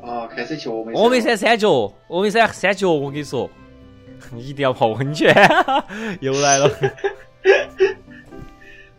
[0.08, 1.68] 哦，开始去峨眉峨眉山山脚，
[2.08, 3.50] 峨眉山山脚，我跟你说，
[4.32, 5.34] 你 一定要泡温泉，
[6.22, 6.70] 又来了。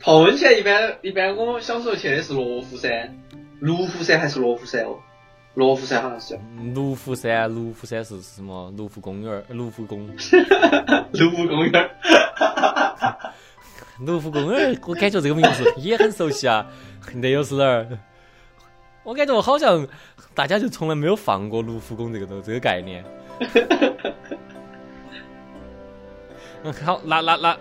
[0.00, 3.18] 泡温泉一般一般，我小时候去的是罗浮山，
[3.60, 4.96] 卢浮山还是罗浮山哦？
[5.54, 6.38] 罗浮山好像是。
[6.74, 8.72] 卢浮山，卢浮山是什么？
[8.76, 10.06] 卢浮公园儿，卢浮宫，
[11.12, 11.90] 卢浮公园。
[14.06, 16.64] 卢浮公园儿，我感觉这个名字也很熟悉啊。
[17.14, 17.88] 那又是哪儿？
[19.02, 19.88] 我感觉我好像
[20.38, 23.04] 大家就从来没有放过卢浮宫这个东这个概念。
[26.62, 27.56] 嗯，好，那那那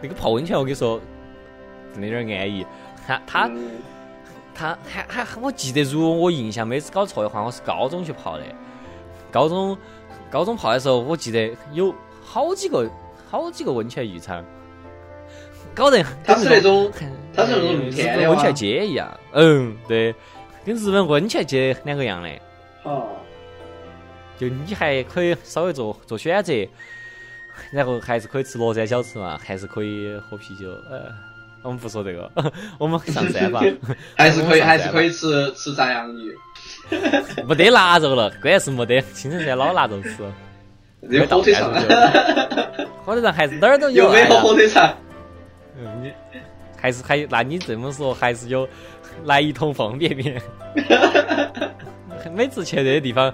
[0.00, 0.98] 那个泡温泉，我跟你说，
[1.92, 2.64] 真的有点安逸。
[3.06, 3.58] 他他嗯
[4.54, 8.44] 他还还我记得，如果我印象没搞错的话，我是高中去泡的。
[9.30, 9.76] 高中
[10.30, 11.94] 高中泡的时候，我记得有
[12.24, 12.90] 好几个
[13.30, 14.42] 好几个温泉浴场，
[15.74, 19.20] 搞得它是那种很它是那种嗯露天温泉街一样。
[19.32, 20.14] 嗯，对，
[20.68, 22.28] 跟日本温泉街两个样的。
[22.82, 23.08] 哦，
[24.38, 26.68] 就你还可以稍微做做选择，
[27.72, 30.68] 然后还是可以吃乐山小吃嘛，还是可以喝啤酒。
[30.90, 31.06] 呃，
[31.62, 32.30] 我们不说这个，
[32.78, 33.62] 我们上山吧。
[34.14, 36.36] 还是可以还是可以吃吃炸洋鱼，
[37.48, 40.16] 没得腊肉了，关键是没得青城山老腊肉吃。
[41.00, 41.72] 有火腿肠，
[43.04, 44.94] 火腿肠还是哪儿都有有没有火腿肠？
[45.78, 46.12] 嗯，你
[46.80, 48.68] 还是还那你这么说还是有
[49.24, 50.40] 来一桶方便面。
[52.34, 53.32] 每次去这些地方，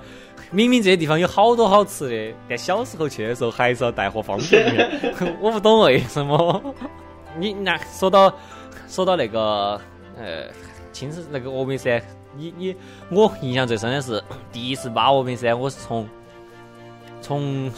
[0.51, 5.01] 明明这些地方有好多好吃的，但小时候去的时候还是要带盒方便面。
[5.41, 6.75] 我不懂为什么。
[7.37, 8.33] 你那说到
[8.89, 9.81] 说到那个
[10.17, 10.47] 呃，
[10.93, 12.01] 青城那个峨眉山，
[12.37, 12.77] 你你
[13.11, 14.23] 我印象最深的是
[14.53, 16.09] 第一次爬峨眉山，我是从
[17.21, 17.71] 从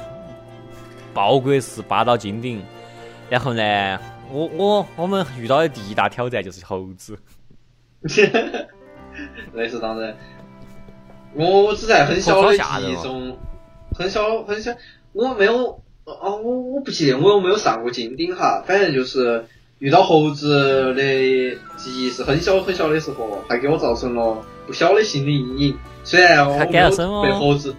[1.15, 2.63] 报国寺扒到金顶，
[3.31, 3.99] 然后呢，
[4.31, 7.19] 我我我们遇到的第一大挑战就是猴子。
[9.53, 10.17] 那是当然。
[11.35, 13.37] 我只在很小的记忆中，
[13.95, 14.73] 很小很小，
[15.13, 19.45] 我没有哦，我我不记得我有没有上过金顶哈，反正就是
[19.79, 25.79] 遇到猴子的记忆是很小很小的时候，还给我造成了不小的心理阴影。
[26.05, 26.91] 虽然我没有
[27.23, 27.75] 被猴子，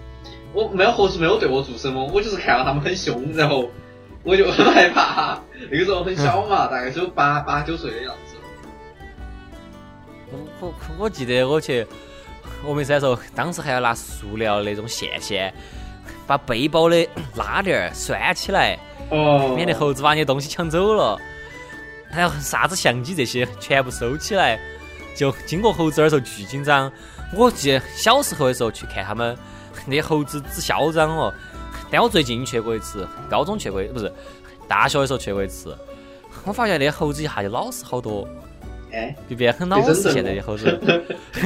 [0.54, 3.68] 我没有猴子没有对我做什么，我就是看到他们很凶，然后
[4.24, 5.42] 我就很害怕。
[5.72, 8.36] 那个时候很小嘛，大概只有八八九岁的样子。
[10.32, 11.86] 我我我记得我去
[12.66, 15.54] 峨眉山的时候，当时还要拿塑料那种线线
[16.26, 18.78] 把背包的拉链儿拴起来，
[19.10, 21.20] 哦，免得猴子把你的东西抢走了。
[22.10, 24.60] 还有啥子相机这些全部收起来，
[25.16, 26.92] 就经过猴子的时候巨紧张。
[27.34, 29.38] 我记得小时候的时候去看他们，
[29.86, 31.34] 那猴子只嚣张哦。
[31.92, 34.12] 但我最近去过一次，高中去过不是
[34.68, 35.78] 大学的时候去过一次，
[36.46, 38.28] 我发现那猴子一下就老实好多。
[38.92, 40.12] 哎，就变很老实。
[40.12, 40.66] 现在的猴子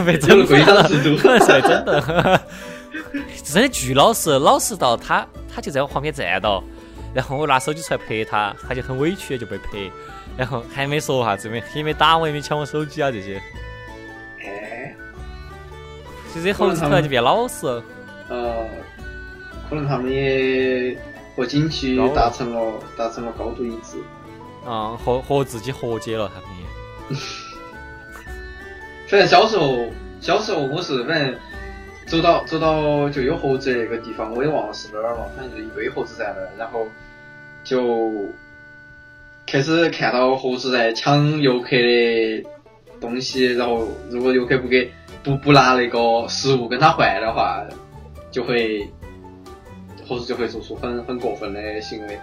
[0.06, 2.42] 被有整了规反了，章制度可能是被整的，
[3.44, 6.64] 真的巨老实，老实到他他就在我旁边站到，
[7.14, 9.90] 然后我拿手机出来拍他，他就很委屈就被拍，
[10.38, 13.42] 然后还没说啥子，没也没打我，也没抢我手机啊这些。
[14.44, 14.96] 哎，
[16.32, 17.84] 其实这猴子突然就变老实了，
[18.30, 18.66] 呃，
[19.68, 20.96] 可能他们也
[21.36, 23.98] 和景区达成了达成了高度一致。
[24.64, 26.71] 嗯，和和自己和解了，他们也。
[29.08, 29.86] 反正小时候，
[30.20, 31.36] 小时候我是反正
[32.06, 36.88] 走到走到就有猴子那个地方，我也忘了是哪儿了，反正就一堆猴子在那儿，然后
[37.64, 38.12] 就
[39.46, 42.46] 开始看到猴子在抢游客的
[43.00, 44.92] 东西，然后如果游客不给
[45.24, 47.64] 不不拿那个食物跟他换的话，
[48.32, 48.88] 就会
[50.08, 52.20] 猴子就会做出很很过分的行为。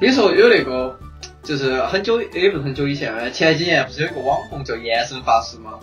[0.00, 0.98] 比如说有那个
[1.44, 5.78] 就是很久也不是很久以前，前几年不是有一个网红叫延生法师吗？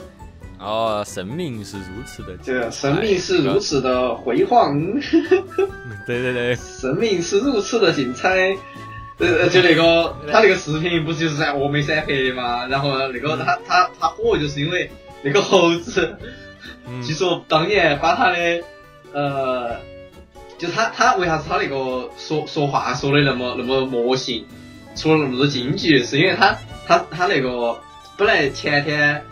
[0.59, 4.79] 哦，生命是如此的，这生命是如此的辉煌，
[6.05, 8.55] 对对对，生命是如此的精彩。
[9.17, 12.65] 呃，就那个 他那个视频不是就是在峨眉山拍的吗？
[12.67, 14.89] 然后那个他他他火就是因为
[15.23, 16.15] 那个猴子，
[17.05, 18.63] 据说当年把他的
[19.13, 19.75] 呃，
[20.57, 24.45] 就他他为啥子他那个说说话说的那么那么魔性，
[24.95, 27.79] 出了那么多金句，是因为他他他那个
[28.17, 29.23] 本来前天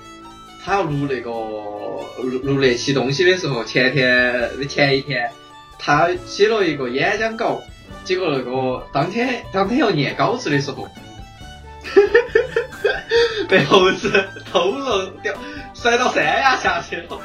[0.64, 4.07] 他要录那个录录那期东西的时候，前天
[4.57, 5.30] 的前一天
[5.78, 7.62] 他写了一个演讲稿。
[8.03, 10.88] 结果那个当天当天要念稿子的时候，
[13.47, 14.12] 被猴子
[14.51, 15.34] 偷了掉，
[15.74, 17.20] 摔到山崖下去了。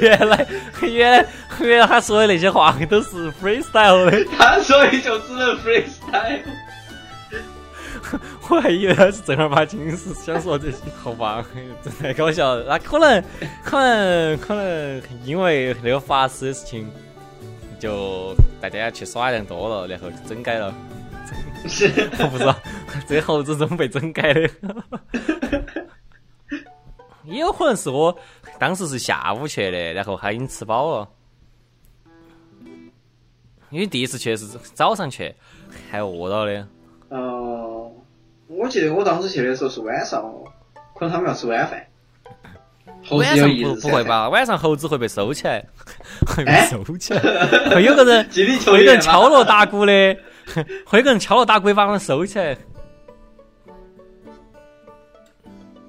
[0.00, 0.46] 原来
[0.82, 1.26] 原来
[1.60, 6.40] 原来他说的那些话都是 freestyle 的，他所以就只能 freestyle。
[8.48, 11.44] 我还以为他是正儿八经是想说这些，好吧，
[11.82, 12.64] 真太搞笑了。
[12.68, 13.22] 那可能
[13.64, 16.90] 可能可能因为那个法师的事情。
[17.80, 20.70] 就大家去耍的人多了，然后就整改了。
[22.18, 22.54] 我不知道
[23.08, 24.50] 这猴子怎么被整改的。
[27.24, 28.14] 也有可能是我
[28.58, 31.08] 当时是下午去的，然后他已经吃饱了。
[33.70, 35.34] 因为第一次去是早上去，
[35.90, 36.68] 还饿到的。
[37.08, 37.79] 哦，
[38.50, 40.22] 我记得我当时去的时候是晚上，
[40.94, 41.86] 可能他们要吃晚饭。
[43.12, 44.28] 晚上不不会吧？
[44.28, 45.64] 晚上猴子会被收起来，
[46.26, 47.20] 会被收起来。
[47.70, 48.24] 会有个人
[48.66, 49.92] 会有个人敲锣打鼓的，
[50.84, 52.56] 会有个人敲锣打鼓把他们收起来。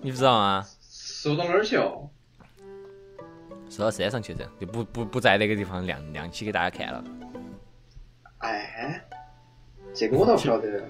[0.01, 0.65] 你不知道吗？
[0.89, 2.09] 收到哪儿去哦？
[3.69, 7.03] 收到山上去噻，就不不不在那个地方亮亮起给大家看了。
[8.39, 9.03] 哎，
[9.93, 10.83] 这个我倒不晓得。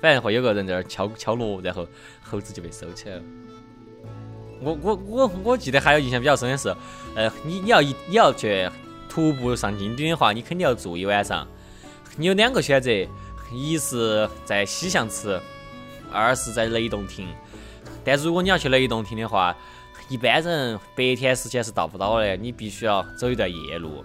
[0.00, 1.86] 反正会有个人在那儿敲敲锣，然后
[2.22, 3.22] 猴子就被收起来了。
[4.60, 6.74] 我我我我记得还有印象比较深的是，
[7.14, 8.68] 呃，你你要一你要去
[9.08, 11.46] 徒步上金顶的话，你肯定要住一晚上。
[12.16, 12.90] 你有两个选择，
[13.52, 15.40] 一是在西象池，
[16.10, 17.28] 二是在雷洞亭。
[18.04, 19.56] 但如果你要去雷洞亭的话，
[20.08, 24.04] 一般人白天时间是到不到的，你必须要走一段夜路。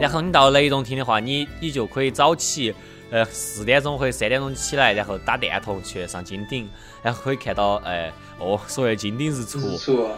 [0.00, 2.74] 然后你到雷洞亭的话，你你就可以早起，
[3.12, 6.66] 呃，四点钟或者三点钟起来，然后打电筒去上金顶，
[7.02, 8.10] 然后可以看到，呃。
[8.38, 9.58] 哦，所谓金顶日出。
[9.58, 10.08] 日出，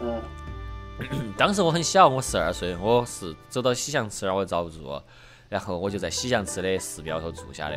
[0.00, 0.20] 嗯。
[1.36, 5.02] 当时我很小，我十二岁，我是走到西象池那儿，我遭不住，
[5.48, 7.76] 然后我就在西象池的寺庙头住下的。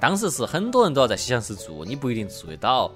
[0.00, 2.90] 当时是很多人都要在西象池住，你不一定住得到，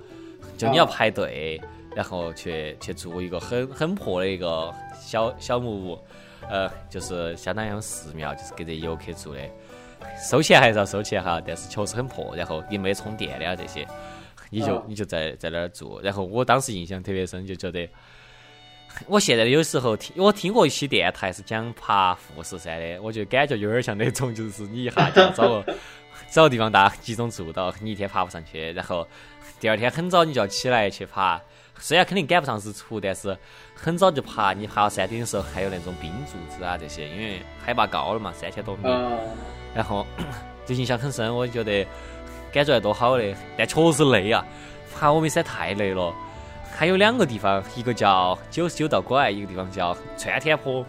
[0.59, 1.63] 就你要排队，
[1.95, 5.99] 然后去去住一个很很破的一个小小木屋，
[6.51, 9.41] 呃，就是相当于寺庙，就是给这游客住的。
[10.17, 13.87] 收钱还是要收钱哈，但是确实很破，然后也没充电的啊这些。
[14.49, 17.89] 你就你就在在那儿住，然后我当时印象特别深，就觉得，
[19.07, 25.75] 我现在有时候听我听过一期电台是讲爬富士山的，我就感觉有点像那种，就是你一下就要找个
[26.31, 29.07] 找个地方大家集中住到，你一天爬不上去，然后
[29.59, 31.43] 第二天很早你就要起来去爬，
[31.81, 33.37] 虽然肯定赶不上日出，但是
[33.75, 38.85] 很早就爬，你爬到山顶的时候还有那种冰柱子啊这些，因为海拔高了嘛，三千多米，
[39.77, 40.05] 然后
[40.65, 41.87] 就印象很深，我觉得。
[42.53, 44.43] 感觉还多好的，但确实累啊！
[44.95, 46.15] 爬峨眉山太累了。
[46.75, 50.83] 还有两个地方，一个叫九十九道拐，一个地方叫穿天坡。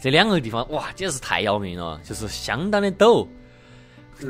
[0.00, 3.26] 这两个地方哇，简直是太要命了，就是相当的陡。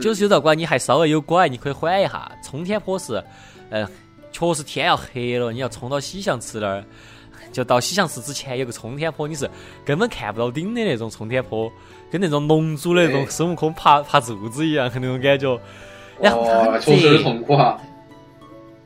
[0.00, 2.32] 九十九道拐你还稍微有拐，你可以缓一下。
[2.42, 3.22] 冲天坡是，
[3.68, 3.86] 呃，
[4.32, 6.82] 确实天要黑了，你要冲到西象池那儿，
[7.52, 9.50] 就到西象池之前有个冲天坡，你是
[9.84, 11.70] 根本看不到顶的那种冲天坡。
[12.10, 15.60] 跟那种龙珠的那种孙悟空爬爬柱子一样，那种感觉。
[16.20, 17.80] 然后它很窄，痛苦啊。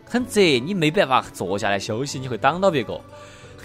[0.04, 3.00] 很窄，你没办法坐下来休息，你会挡到别个。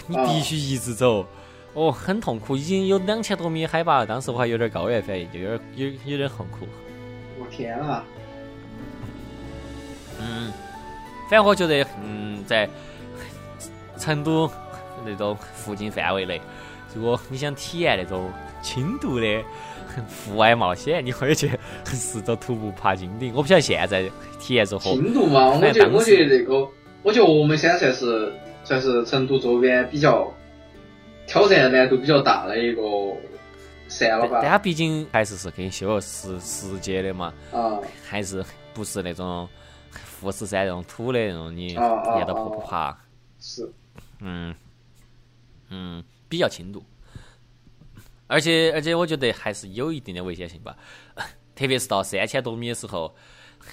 [0.08, 1.26] 你必须一直走，
[1.74, 2.56] 哦，很痛苦。
[2.56, 6.66] 已经有两千多米海拔，当时我还有点高原反应，就有点有有点痛苦。
[7.38, 8.04] 我天啊！
[10.20, 10.52] 嗯，
[11.30, 12.68] 反正我觉得，嗯，在
[13.98, 14.50] 成都
[15.06, 16.42] 那种附近范围内，
[16.94, 18.32] 如果你想体验那种。
[18.62, 19.42] 轻度的
[20.26, 21.50] 户外冒险，你可以去
[21.86, 23.34] 试着徒步爬金顶。
[23.34, 24.04] 我不晓得现在
[24.38, 24.92] 体验如何。
[24.92, 26.68] 轻度嘛，我觉得我觉得那个，
[27.02, 28.34] 我觉得我们现在算是
[28.66, 30.30] 算是成都周边比较
[31.26, 32.82] 挑战难度比较大的一个
[33.88, 34.40] 山了吧。
[34.42, 38.44] 但它毕竟还是是跟修石石阶的嘛，啊，还是
[38.74, 39.48] 不是那种
[39.94, 42.98] 富士山那种土的那种，你沿着坡坡爬。
[43.40, 43.72] 是。
[44.20, 44.54] 嗯
[45.70, 46.84] 嗯，比较轻度。
[48.28, 50.78] 而且而且，我觉得还是有一定的危险性吧，
[51.56, 53.16] 特别是到三千多米的时候，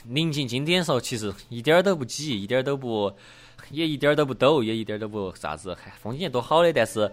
[0.07, 3.13] 临近经典的时候，其实一点儿都不挤，一点儿都不，
[3.71, 7.13] 也一点儿都不陡，也一点儿都不啥子，风景多好的，但是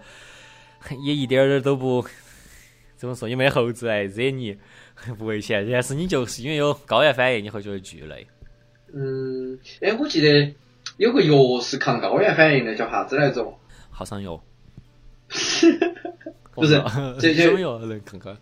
[1.02, 2.06] 也一点儿都不
[2.96, 4.56] 怎么说，也没猴子来惹你，
[5.18, 5.68] 不危险。
[5.70, 8.26] 但是你就是因为有高原反应，你会觉得巨累。
[8.94, 10.54] 嗯，哎，我记得
[10.96, 13.54] 有个药是抗高原反应的，叫啥子来着？
[13.90, 14.42] 耗伤药。
[16.54, 16.80] 不是，
[17.18, 18.32] 这什么药能抗高？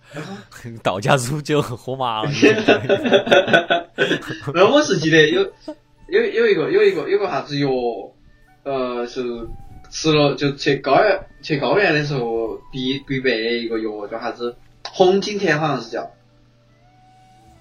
[0.83, 2.31] 道家煮酒喝麻了。
[4.53, 5.41] 那我是记得有
[6.09, 7.71] 有有一个有一个有个啥子药，
[8.65, 9.25] 呃，是
[9.91, 14.55] 吃了就去高原去高原的时候必必备的一个药，叫啥子
[14.87, 16.03] 红景天，好像是叫。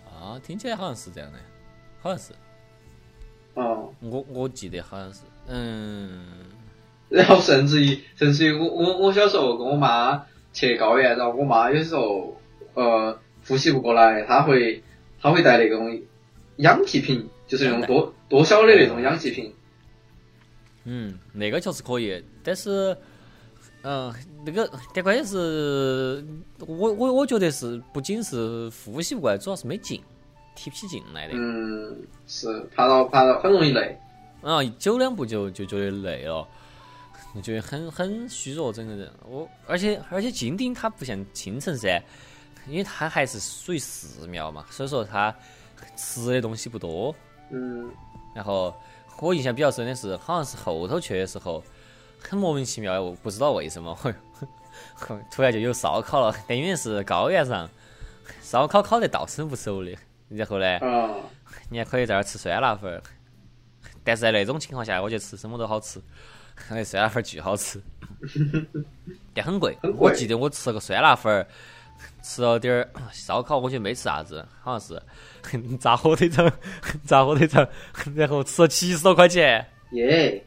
[0.05, 1.39] 啊，听起来好像是这样的，
[2.01, 2.34] 好像是。
[3.53, 3.93] 哦。
[4.01, 6.27] 我我记得好像是，嗯。
[7.12, 12.39] 然后甚至于甚至于我我我小时候跟我妈去高原，然后我妈有时候
[12.74, 14.82] 呃呼吸不过来，她会
[15.22, 16.01] 她会带那种
[16.55, 19.53] 氧气瓶，就是那种多多小的那种氧气瓶。
[20.86, 22.95] 嗯，那个确实可以，但是
[23.84, 24.14] 嗯，
[24.45, 26.26] 那个但关键是，
[26.59, 30.01] 我我我觉得是不仅是呼吸不过来，主要是没劲，
[30.55, 31.34] 提不起劲来的。
[31.36, 33.97] 嗯，是爬到爬到很容易累。
[34.41, 36.47] 啊，走两步就就觉得累了。
[37.36, 39.11] 就觉得很很虚弱，整个人。
[39.25, 42.01] 我而且而且金顶它不像青城山，
[42.67, 45.34] 因为它还是属于寺庙嘛，所以说它
[45.95, 47.15] 吃的东西不多。
[47.51, 47.89] 嗯。
[48.36, 48.75] 然后
[49.19, 51.63] 我印象比较深的是，好像是后头去的时候，
[52.19, 53.97] 很莫名其妙，我不知道为什么，
[55.32, 56.36] 突然就有烧烤了。
[56.47, 57.69] 但因为是高原上，
[58.41, 59.95] 烧烤烤得到生不熟的。
[60.29, 60.79] 然后呢，
[61.69, 63.01] 你还可以在那儿吃酸辣粉儿。
[64.03, 66.01] 但是在那种情况下，我觉得吃什么都好吃。
[66.70, 67.82] 那酸辣粉巨好吃，
[69.34, 69.78] 但很贵。
[69.97, 71.45] 我记得我吃了个酸辣粉，
[72.24, 75.01] 吃了点儿烧烤，我觉得没吃啥子，好像是
[75.78, 76.49] 炸火腿肠，
[77.05, 77.68] 炸火腿肠，
[78.16, 79.66] 然后吃了七十多块钱。
[79.91, 80.41] 耶！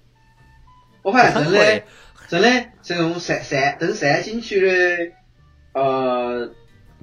[1.03, 1.83] 我发现真的，
[2.29, 5.13] 真的这种山山登山景区的，
[5.75, 6.51] 呃，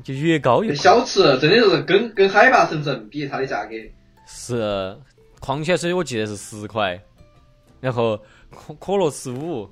[0.04, 3.72] 就越高越小吃，真的是跟跟海拔成正比，它的价格。
[4.26, 4.98] 是，
[5.40, 7.00] 矿泉水我记得是十块，
[7.80, 8.20] 然后。
[8.52, 9.70] 可可乐十五，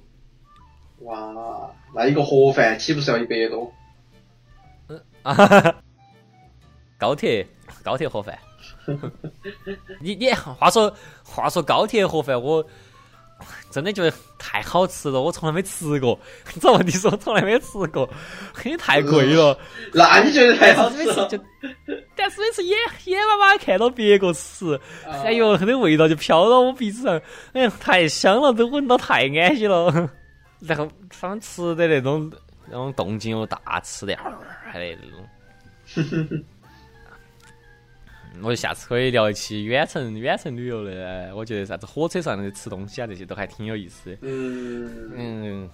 [0.99, 3.71] 哇，那一个盒饭岂不是要一百多？
[4.87, 5.75] 嗯 啊，
[6.97, 7.45] 高铁
[7.83, 8.37] 高铁盒饭，
[10.01, 12.65] 你你话说话说高铁盒饭，我
[13.71, 16.19] 真的觉得太好吃了，我从来没吃过。
[16.59, 18.09] 这问题是我从来没吃过，
[18.65, 19.57] 因为太贵了。
[19.93, 21.29] 那你觉得太好吃了？
[22.15, 27.21] 但是每次眼眼巴巴看到别个吃，哎呦，那味道就飘到我鼻子上，
[27.53, 30.09] 哎呀，太香了，都闻到太安逸了。
[30.59, 32.29] 然后他们吃的那种
[32.65, 34.15] 那种动静又大，吃的
[34.65, 36.43] 还得那种。
[38.41, 44.17] 我下次可以聊一期远程远程旅游的，我觉得啥子火车上的吃东西啊，这些都还挺有意思的。
[44.21, 45.69] 嗯嗯，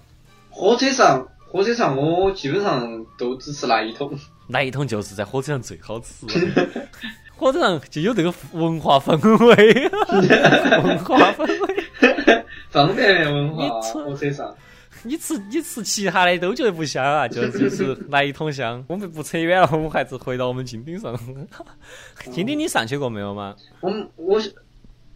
[0.50, 4.12] 火车上火车上我基本上都只吃那一桶。
[4.48, 6.26] 那一桶就是在火车上最好吃，
[7.36, 9.90] 火车上就有这个文化氛围，
[10.82, 13.68] 文化氛围，方便面文化。
[13.80, 14.54] 火车上，
[15.02, 18.84] 你吃你吃其他的都觉得不香啊，就就是来一桶香。
[18.88, 21.18] 我们不扯远了，我们还是回到我们金顶上。
[22.32, 23.54] 金顶你上去过没有吗？
[23.80, 24.40] 我我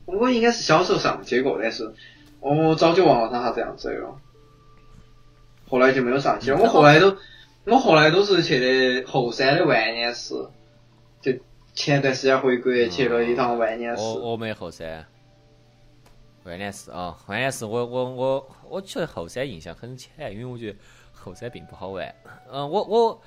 [0.07, 1.93] 我应该是小时候上去过，但是
[2.41, 4.17] 我早就忘了它啥子样子了。
[5.69, 7.17] 后来就没有上去了，我后来都。
[7.67, 10.51] 我后来都是去的后山的万年寺，
[11.21, 11.31] 就
[11.75, 14.03] 前段时间回国去了一趟万年寺。
[14.03, 15.07] 我我没后山，
[16.45, 20.79] 万年寺啊，关键是，我我我我觉得后山印象很浅，因为我觉得
[21.13, 22.15] 后山并不好玩。
[22.51, 23.23] 嗯，我我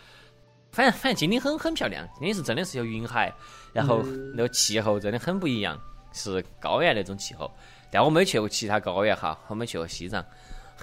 [0.71, 3.33] 反正反正金顶很很漂亮，金顶是真的是有云海，
[3.71, 4.01] 然后
[4.35, 5.79] 那个气候真的很不一样，
[6.11, 7.51] 是高原那种气候。
[7.91, 10.25] 但我没去过其他高原哈，我没去过西藏，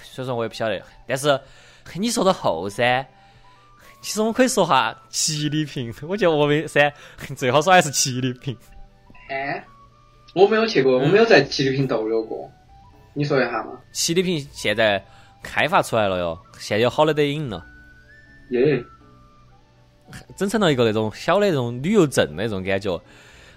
[0.03, 0.81] 所以说我也不晓得。
[1.07, 1.41] 但是
[1.95, 3.07] 你说到后山。
[4.03, 6.91] 其实我们可以说下七里坪，我觉得峨眉山
[7.37, 8.57] 最好耍的是七里坪。
[9.29, 9.63] 哎，
[10.35, 12.51] 我没有去过，我没有在七里坪逗留过。
[13.13, 13.73] 你说一下嘛？
[13.93, 15.05] 七里坪现在
[15.43, 17.65] 开发出来了哟，现在有好的得影了。
[18.51, 18.83] 耶！
[20.37, 23.01] 整成了一个那种小的那种旅游镇那种感觉。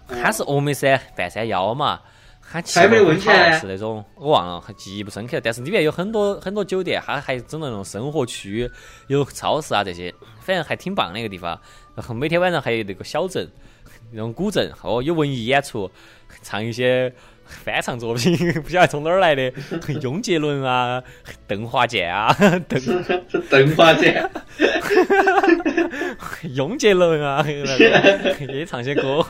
[0.07, 1.99] 它是峨眉山半山腰嘛。
[2.45, 5.39] 它还没温泉是那种，我忘了，记忆不深刻。
[5.41, 8.69] 但是里面有很多很多酒店，它还整那种生活区，
[9.07, 11.59] 有超市啊这些，反正还挺棒的一个地方。
[11.95, 13.49] 然后每天晚上还有那个小镇，
[14.11, 15.89] 那种古镇，哦，有文艺演出，
[16.41, 17.13] 唱一些
[17.45, 19.51] 翻唱作品， 不晓得从哪儿来的，
[20.01, 21.03] 雍杰伦啊，
[21.47, 22.33] 邓华健啊，
[22.67, 22.81] 邓
[23.49, 24.29] 邓华健，
[26.55, 29.25] 雍杰伦啊， 也唱些歌。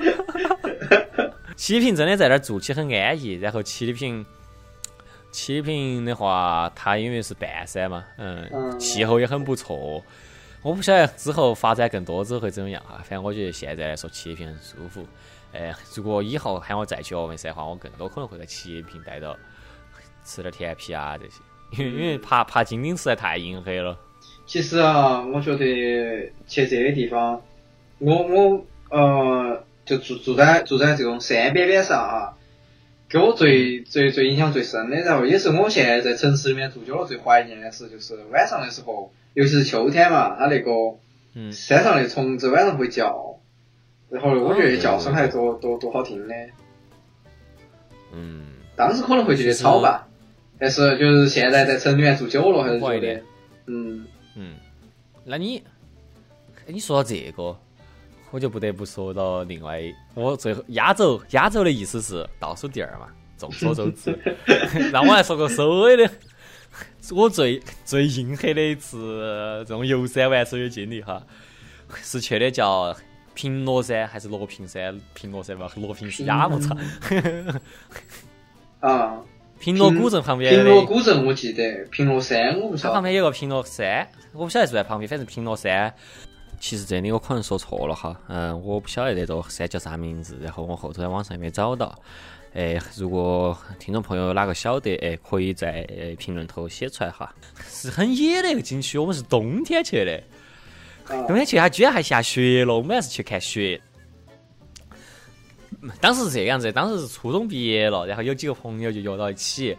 [1.56, 3.34] 七里坪真的在那儿住起很安逸。
[3.34, 4.26] 然后七里坪，
[5.32, 10.04] 七里坪的话，它因为是半山嘛，嗯，嗯气候也很不错。
[10.62, 15.06] 我不晓得之后发展更多之后会怎么样啊，反正我觉得现在来说七里坪很舒服。
[15.54, 19.38] 呃，如果以后喊我再去峨眉山的话，我更多可能会在七里坪待到，
[20.26, 23.98] 吃点甜皮啊这些，因为因为爬爬金顶实在太阴黑了。
[24.46, 25.64] 其实啊，我觉得
[26.48, 27.42] 去这些地方，
[28.00, 32.34] 我我呃，就住住在住在这种山边边上啊，
[33.08, 40.72] 给我最最最印象最深的，然后也是我现在在城市里面住久了最怀念的事，就是晚上的时候，尤其是秋天嘛，它那个
[41.36, 43.33] 嗯，山上的虫子晚上会叫，
[44.14, 46.35] 然后我觉得叫声还多多多好听的。
[48.11, 48.45] 嗯，
[48.76, 50.07] 当时可能会觉得吵吧，
[50.60, 53.23] 但是就是现在在城里面住久了，还是觉得怀念，
[53.65, 54.53] 嗯，嗯，
[55.26, 55.64] 那你，
[56.68, 57.57] 你说到这个，
[58.30, 59.81] 我就不得不说到另外，
[60.14, 64.15] 我最后压轴，压轴的意思是倒数第二嘛，众所周知。
[64.94, 66.07] 那我来说个收尾的，
[67.15, 71.26] 我最最硬核的一次这种游山玩水的经历哈，
[72.03, 72.95] 是去的叫
[73.34, 75.00] 平罗山还是罗平山？
[75.14, 76.76] 平罗山吧，罗平是雅木草。
[78.80, 79.22] 啊。
[79.60, 82.90] 平罗古镇旁边平罗古镇我记得，平罗山我不晓得。
[82.90, 85.94] 它旁边有个平罗山，我不晓得是在旁边，反正平罗山。
[86.60, 91.98] 其实这里我可能说错了哈，嗯，我不晓得那座山叫啥名字，然后我后头在网上也没找到。
[92.54, 97.34] 哎，如果听众朋友哪个晓得，哎，可以在呃评论头写出来哈。
[97.66, 100.24] 是很野的一个景区，我们是冬天去的，啊
[101.08, 103.80] 冬天去它居然还下雪了，我们还是去看雪。
[106.00, 109.78] 当时是这个样子，当时是初中毕业了，然后有几个朋友就约到一起，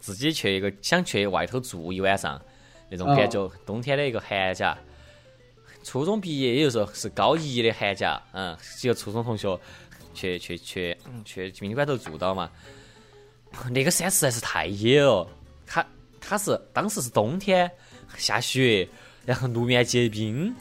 [0.00, 2.40] 自己去一个想去外头住一晚上
[2.90, 3.50] 那种感觉。
[3.64, 4.76] 冬天的一个寒假，
[5.82, 9.58] 初中毕业也就是说是高一的寒假，嗯，几个初中同学
[10.12, 12.50] 去去去嗯去宾馆头住到嘛。
[13.70, 15.26] 那个山实在是太野了，
[15.66, 15.84] 它
[16.20, 17.70] 它是当时是冬天
[18.18, 18.86] 下雪，
[19.26, 20.54] 然后路面结冰，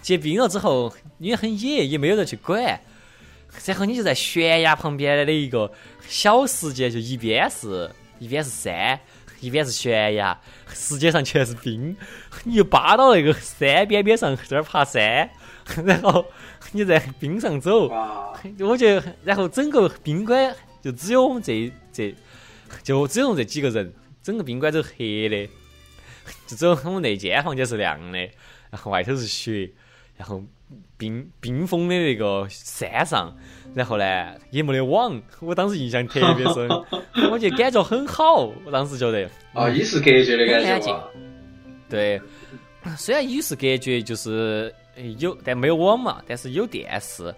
[0.00, 2.80] 结冰了之后因为很野，也没有人去管。
[3.64, 5.70] 然后你就在悬崖旁边的一个
[6.06, 7.90] 小世界，就一边是
[8.20, 8.98] 一边是山，
[9.40, 10.40] 一边是悬崖，
[10.72, 11.96] 世界上全是冰，
[12.44, 15.28] 你就扒到那个山边边上在那儿爬山，
[15.84, 16.24] 然后
[16.70, 17.88] 你在冰上走，
[18.60, 22.14] 我觉得，然后整个宾馆就只有我们这这，
[22.84, 23.92] 就只有这几个人，
[24.22, 25.48] 整个宾馆都黑的，
[26.46, 28.18] 就只有我们那间房间是亮的，
[28.70, 29.70] 然后外头是雪，
[30.16, 30.42] 然后
[30.96, 33.36] 冰冰封的那个山上，
[33.74, 36.68] 然后呢也没得网，我当时印象特别深，
[37.30, 41.04] 我觉得感觉很好，我当时觉得，啊，与世隔绝的感觉哇。
[41.88, 42.20] 对，
[42.96, 47.34] 虽然与世隔绝，就是呃有，但没有网嘛，但是有电视。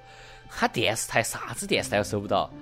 [0.55, 2.53] 它电视台啥子电视台都收不到，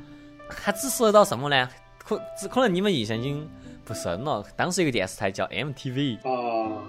[0.48, 1.68] 它只收得到什么呢？
[1.98, 3.50] 可只可能你们印象已经
[3.90, 4.44] 不深了。
[4.54, 6.82] 当时有个电视台叫 MTV，哦，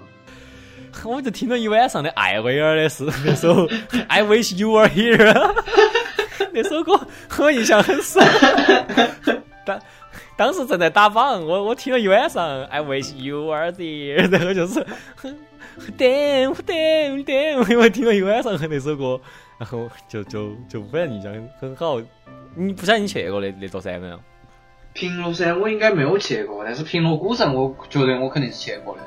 [1.04, 3.66] 我就听了一晚上的艾薇儿的是 那首
[4.06, 5.32] 《I Wish You Were Here》，
[6.54, 7.00] 那首歌
[7.40, 8.22] 我印象很深。
[9.66, 9.80] 当
[10.36, 14.86] 当时正在打榜，我我听了一晚上《I Wish You Were There》，然后就是
[15.98, 19.20] damn damn damn，我听了一晚上那首歌，
[19.58, 22.00] 然后就就就反正印象很好。
[22.54, 24.20] 你不晓得你去过那那座山没有？
[24.92, 29.00] 平罗山我应该没有去过，但是平罗古镇我觉得我肯定是去过的。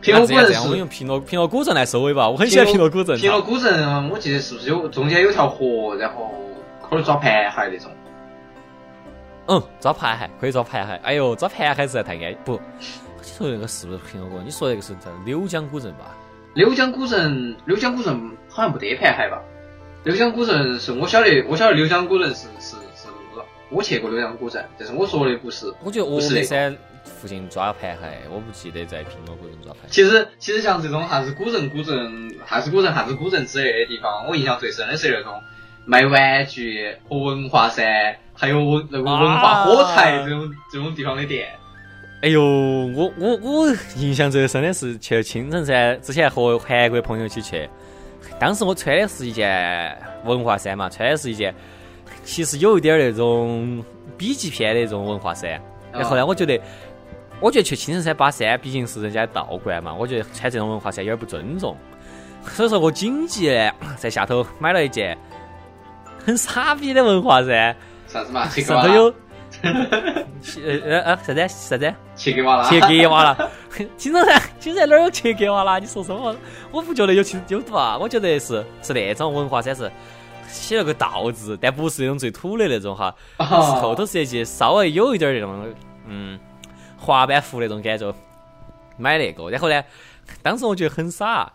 [0.00, 2.28] 平罗古镇我用平罗平罗古镇来收尾吧。
[2.28, 3.16] 我很喜欢平罗古镇。
[3.18, 6.34] 平罗古镇，我记得是不是有中间有条河，然后
[6.82, 7.90] 可以抓盘海那种？
[9.46, 11.00] 嗯，抓盘海可以抓盘海。
[11.02, 12.60] 哎呦，抓盘海实在太安不。
[13.22, 14.46] 你说那个是不是平罗古镇？
[14.46, 16.14] 你说那个是在柳江古镇吧？
[16.54, 19.40] 柳江古镇，柳江古镇好像不得盘海吧？
[20.02, 22.76] 柳江古镇是我晓得，我晓得柳江古镇是是是，
[23.74, 25.72] 我去过洛阳古镇，但是我说的不是。
[25.82, 29.88] 我觉得峨眉山附近抓盘海，我不记得在平罗古镇抓盘海。
[29.90, 35.34] 其实其实像这种啥子古镇、古镇、啥子古镇、啥子古镇之类的地方，我印象最深的是那种
[35.84, 41.48] 卖玩具和文化衫，还有文那个文化火柴这种、这种地方的店。
[42.22, 47.68] 哎呦，我我我印象最深的是去青城山，之前和韩国朋友一起去，
[48.40, 49.94] 当时我穿的是一件
[50.24, 51.54] 文化衫嘛，穿的是一件
[52.24, 53.84] 其实有一点儿那种
[54.16, 55.60] B 级片的那种文化噻。
[55.92, 56.60] 然后呢，我觉得，
[57.40, 61.76] 我觉得去青城山爬山毕竟是人家的道观嘛，我觉得穿这种文化衫有点不尊重，
[62.46, 65.16] 所以说我紧急的在下头买了一件
[66.24, 67.76] 很傻逼的文化衫，
[68.08, 68.48] 啥子嘛？
[68.50, 69.14] 上头有。
[69.62, 71.94] 呃呃呃，啥子啥子？
[72.16, 73.48] 切格瓦拉，切格瓦拉，
[73.96, 75.78] 青城山，青城山哪儿有切格瓦拉？
[75.78, 76.34] 你说什么？
[76.72, 79.90] 我不觉得有其有毒啊，我觉得是是那种文化衫是
[80.54, 85.74] 写了个道字，但不是那种最土的那种哈，是哦透透设计，稍微有一点儿那种
[86.06, 86.38] 嗯
[86.96, 88.14] 滑板服那种感觉，
[88.96, 89.50] 买那个。
[89.50, 89.82] 然后呢，
[90.42, 91.52] 当时我觉得很傻，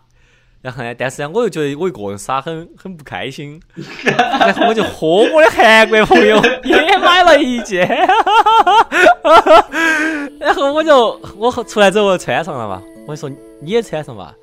[0.62, 3.60] 然后呢，但是呢，我又觉得我一个人傻很很不开心，
[4.04, 7.88] 然后我就和我的韩国朋友也买了一件，
[10.40, 13.30] 然后我就我出来之后我穿上了嘛，我说
[13.62, 14.36] 你也穿上吧。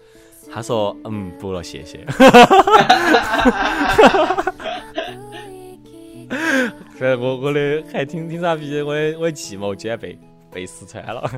[0.53, 2.05] 他说：“嗯，不了，谢谢。
[6.99, 10.19] ”反正我我的还挺挺傻逼的，我的我的计谋居然被
[10.51, 11.31] 被试穿了。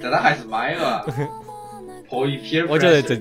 [0.00, 1.04] 但他还是买了，
[2.08, 2.64] 破一撇。
[2.64, 3.20] 我觉得这，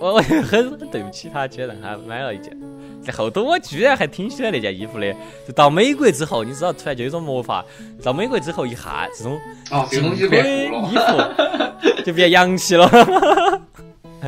[0.00, 2.58] 我我很很对不起他，居然让他买了一件。
[3.02, 5.12] 在后头我居然还挺喜欢那件衣服的。
[5.46, 7.64] 就到美国之后，你知道，突然就有一种魔法。
[8.02, 9.38] 到美国之后，一下这种
[9.70, 11.34] 哦，这个东西就变酷衣了。
[11.80, 12.88] 服就变洋气了。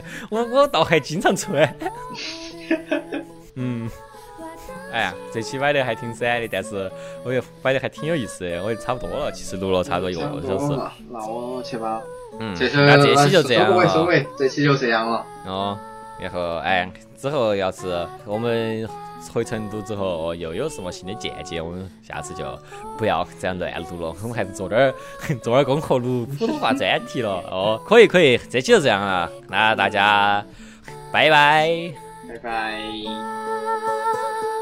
[0.31, 1.77] 我我倒还经常穿。
[3.55, 3.89] 嗯，
[4.93, 6.91] 哎呀，这期摆的还挺散的，但是
[7.25, 8.63] 我觉得摆的还挺有意思的。
[8.63, 10.81] 我也差不多了，其实录了差不多一个多小时。
[11.11, 12.03] 那我去吧。
[12.41, 14.05] 嗯，那这期就这样了。
[14.07, 15.25] 尾，这期就这样了。
[15.47, 15.79] 哦，
[16.21, 18.89] 然后哎，之后要是我们
[19.33, 22.45] 回成都之后又有什么新的见解，我们下次就
[22.99, 24.95] 不要这样乱录了，我们还是做点儿
[25.43, 27.31] 做点儿功课，录普通话专题了。
[27.51, 30.45] 哦，可以可以，这期就这样了，那大家
[31.13, 31.93] 拜拜。
[32.29, 32.81] 拜拜。「